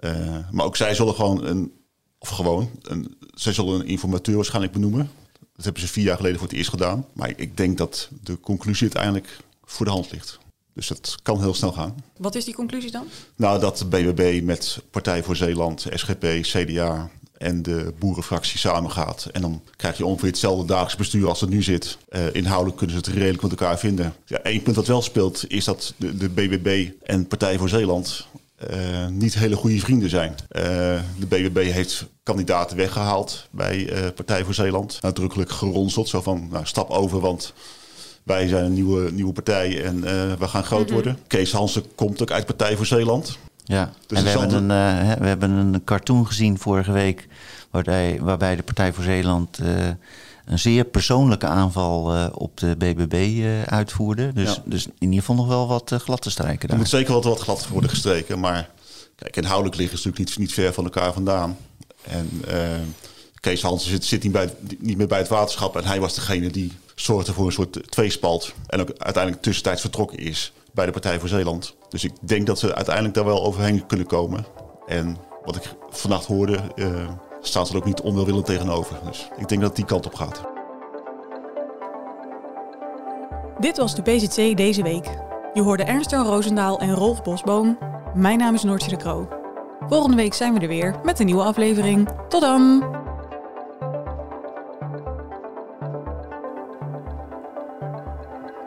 maar 0.51 0.65
ook 0.65 0.75
zij 0.75 0.95
zullen 0.95 1.15
gewoon 1.15 1.45
een, 1.45 1.71
of 2.17 2.29
gewoon, 2.29 2.69
een, 2.81 3.17
zij 3.34 3.53
zullen 3.53 3.79
een 3.79 3.88
informateur 3.88 4.36
waarschijnlijk 4.36 4.73
benoemen. 4.73 5.12
Dat 5.55 5.65
hebben 5.65 5.81
ze 5.81 5.88
vier 5.88 6.03
jaar 6.03 6.17
geleden 6.17 6.39
voor 6.39 6.47
het 6.47 6.58
eerst 6.58 6.69
gedaan. 6.69 7.05
Maar 7.13 7.34
ik 7.36 7.58
denk 7.58 7.77
dat 7.77 8.10
de 8.23 8.39
conclusie 8.39 8.81
uiteindelijk 8.81 9.38
voor 9.65 9.86
de 9.86 9.91
hand 9.91 10.12
ligt. 10.12 10.39
Dus 10.75 10.88
dat 10.88 11.15
kan 11.21 11.41
heel 11.41 11.53
snel 11.53 11.71
gaan. 11.71 11.95
Wat 12.17 12.35
is 12.35 12.45
die 12.45 12.53
conclusie 12.53 12.91
dan? 12.91 13.07
Nou, 13.35 13.59
dat 13.59 13.77
de 13.77 13.85
BBB 13.85 14.41
met 14.43 14.79
Partij 14.91 15.23
voor 15.23 15.35
Zeeland, 15.35 15.85
SGP, 15.93 16.25
CDA 16.41 17.09
en 17.38 17.61
de 17.61 17.93
boerenfractie 17.99 18.59
samengaat. 18.59 19.27
En 19.31 19.41
dan 19.41 19.61
krijg 19.75 19.97
je 19.97 20.05
ongeveer 20.05 20.29
hetzelfde 20.29 20.65
dagelijks 20.65 20.95
bestuur 20.95 21.27
als 21.27 21.41
het 21.41 21.49
nu 21.49 21.63
zit. 21.63 21.97
Uh, 22.09 22.21
inhoudelijk 22.33 22.77
kunnen 22.77 22.95
ze 22.95 23.09
het 23.09 23.17
redelijk 23.17 23.41
met 23.41 23.51
elkaar 23.51 23.79
vinden. 23.79 24.13
Ja, 24.25 24.38
één 24.38 24.61
punt 24.61 24.75
dat 24.75 24.88
wel 24.88 25.01
speelt 25.01 25.43
is 25.47 25.65
dat 25.65 25.93
de, 25.97 26.17
de 26.17 26.29
BBB 26.29 26.89
en 27.03 27.27
Partij 27.27 27.57
voor 27.57 27.69
Zeeland 27.69 28.27
uh, 28.71 29.07
niet 29.07 29.33
hele 29.33 29.55
goede 29.55 29.79
vrienden 29.79 30.09
zijn. 30.09 30.31
Uh, 30.31 30.61
de 31.19 31.27
BBB 31.27 31.71
heeft 31.71 32.05
kandidaten 32.23 32.77
weggehaald 32.77 33.47
bij 33.51 33.89
Partij 34.15 34.43
voor 34.43 34.53
Zeeland. 34.53 35.01
Nadrukkelijk 35.01 35.51
geronseld, 35.51 36.09
zo 36.09 36.21
van 36.21 36.47
nou, 36.51 36.65
stap 36.65 36.89
over, 36.89 37.19
want 37.19 37.53
wij 38.25 38.47
zijn 38.47 38.65
een 38.65 38.73
nieuwe, 38.73 39.11
nieuwe 39.11 39.33
partij 39.33 39.83
en 39.83 39.95
uh, 39.95 40.33
we 40.33 40.47
gaan 40.47 40.63
groot 40.63 40.79
mm 40.79 40.85
-hmm. 40.85 40.93
worden. 40.93 41.19
Kees 41.27 41.51
Hansen 41.51 41.95
komt 41.95 42.21
ook 42.21 42.31
uit 42.31 42.45
Partij 42.45 42.75
voor 42.75 42.85
Zeeland. 42.85 43.38
Ja, 43.63 43.91
dus 44.07 44.17
en 44.17 44.23
we 44.23 44.29
hebben, 44.29 44.69
een, 44.69 45.03
uh, 45.03 45.13
we 45.13 45.27
hebben 45.27 45.51
een 45.51 45.83
cartoon 45.83 46.27
gezien 46.27 46.59
vorige 46.59 46.91
week... 46.91 47.27
waarbij, 47.69 48.19
waarbij 48.21 48.55
de 48.55 48.63
Partij 48.63 48.93
voor 48.93 49.03
Zeeland 49.03 49.59
uh, 49.59 49.88
een 50.45 50.59
zeer 50.59 50.83
persoonlijke 50.83 51.45
aanval 51.45 52.29
op 52.31 52.57
de 52.57 52.75
BBB 52.77 53.45
uitvoerde. 53.65 54.33
Dus, 54.33 54.55
ja. 54.55 54.61
dus 54.65 54.85
in 54.85 54.93
ieder 54.99 55.19
geval 55.19 55.35
nog 55.35 55.47
wel 55.47 55.67
wat 55.67 55.95
glad 55.97 56.21
te 56.21 56.29
strijken 56.29 56.67
daar. 56.67 56.77
Er 56.77 56.83
moet 56.83 56.91
zeker 56.91 57.13
wat, 57.13 57.23
wat 57.23 57.39
glad 57.39 57.67
worden 57.67 57.89
gestreken, 57.89 58.39
maar... 58.39 58.69
Kijk, 59.15 59.35
inhoudelijk 59.35 59.75
liggen 59.75 59.97
ze 59.97 60.07
natuurlijk 60.07 60.29
niet, 60.29 60.47
niet 60.47 60.53
ver 60.53 60.73
van 60.73 60.83
elkaar 60.83 61.13
vandaan. 61.13 61.57
En 62.01 62.43
Kees 63.39 63.61
Hansen 63.61 63.89
zit, 63.89 64.05
zit 64.05 64.23
niet, 64.23 64.31
bij, 64.31 64.53
niet 64.79 64.97
meer 64.97 65.07
bij 65.07 65.17
het 65.17 65.27
waterschap. 65.27 65.75
En 65.75 65.85
hij 65.85 65.99
was 65.99 66.15
degene 66.15 66.49
die 66.49 66.71
zorgde 66.95 67.34
voor 67.34 67.45
een 67.45 67.51
soort 67.51 67.91
tweespalt. 67.91 68.53
En 68.67 68.81
ook 68.81 68.91
uiteindelijk 68.97 69.43
tussentijds 69.43 69.81
vertrokken 69.81 70.17
is 70.17 70.53
bij 70.73 70.86
de 70.86 70.91
Partij 70.91 71.19
voor 71.19 71.29
Zeeland. 71.29 71.75
Dus 71.89 72.03
ik 72.03 72.13
denk 72.19 72.47
dat 72.47 72.60
ze 72.60 72.75
uiteindelijk 72.75 73.15
daar 73.15 73.25
wel 73.25 73.43
overheen 73.43 73.86
kunnen 73.86 74.08
komen. 74.08 74.45
En 74.86 75.17
wat 75.43 75.55
ik 75.55 75.75
vannacht 75.89 76.25
hoorde, 76.25 76.60
uh, 76.75 77.10
ze 77.41 77.60
er 77.60 77.75
ook 77.75 77.86
niet 77.86 78.01
onwelwillend 78.01 78.45
tegenover. 78.45 78.99
Dus 79.05 79.27
ik 79.38 79.47
denk 79.47 79.62
dat 79.62 79.69
het 79.69 79.75
die 79.75 79.86
kant 79.86 80.05
op 80.05 80.13
gaat. 80.13 80.41
Dit 83.60 83.77
was 83.77 83.95
de 83.95 84.01
PZC 84.01 84.58
deze 84.58 84.84
week. 84.84 85.10
Je 85.53 85.62
hoorde 85.62 85.84
Ernst 85.84 86.12
Jan 86.12 86.25
Roosendaal 86.25 86.79
en 86.79 86.93
Rolf 86.93 87.23
Bosboom. 87.23 87.77
Mijn 88.13 88.38
naam 88.38 88.53
is 88.53 88.63
Noortje 88.63 88.89
de 88.89 88.97
Kroo. 88.97 89.27
Volgende 89.88 90.15
week 90.15 90.34
zijn 90.34 90.53
we 90.53 90.60
er 90.60 90.67
weer 90.67 90.95
met 91.03 91.19
een 91.19 91.25
nieuwe 91.25 91.43
aflevering. 91.43 92.10
Tot 92.29 92.41
dan! 92.41 93.04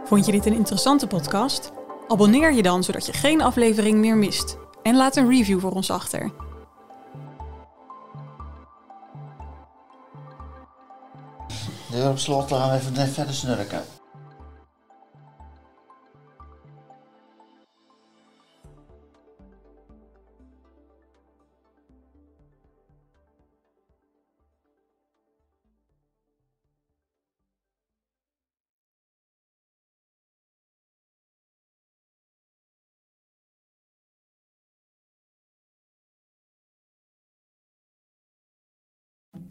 Vond 0.09 0.27
je 0.27 0.33
dit 0.33 0.47
een 0.47 0.55
interessante 0.55 1.07
podcast? 1.07 1.73
Abonneer 2.07 2.53
je 2.53 2.63
dan 2.63 2.85
zodat 2.85 3.07
je 3.07 3.13
geen 3.13 3.43
aflevering 3.43 3.99
meer 3.99 4.17
mist. 4.17 4.57
En 4.83 4.97
laat 4.97 5.17
een 5.17 5.29
review 5.29 5.61
voor 5.61 5.73
ons 5.73 5.91
achter. 5.91 6.31
Deur 11.91 12.11
op 12.11 12.19
slot, 12.19 12.49
gaan 12.49 12.71
we 12.71 12.77
even 12.77 13.13
verder 13.13 13.35
snurken. 13.35 13.83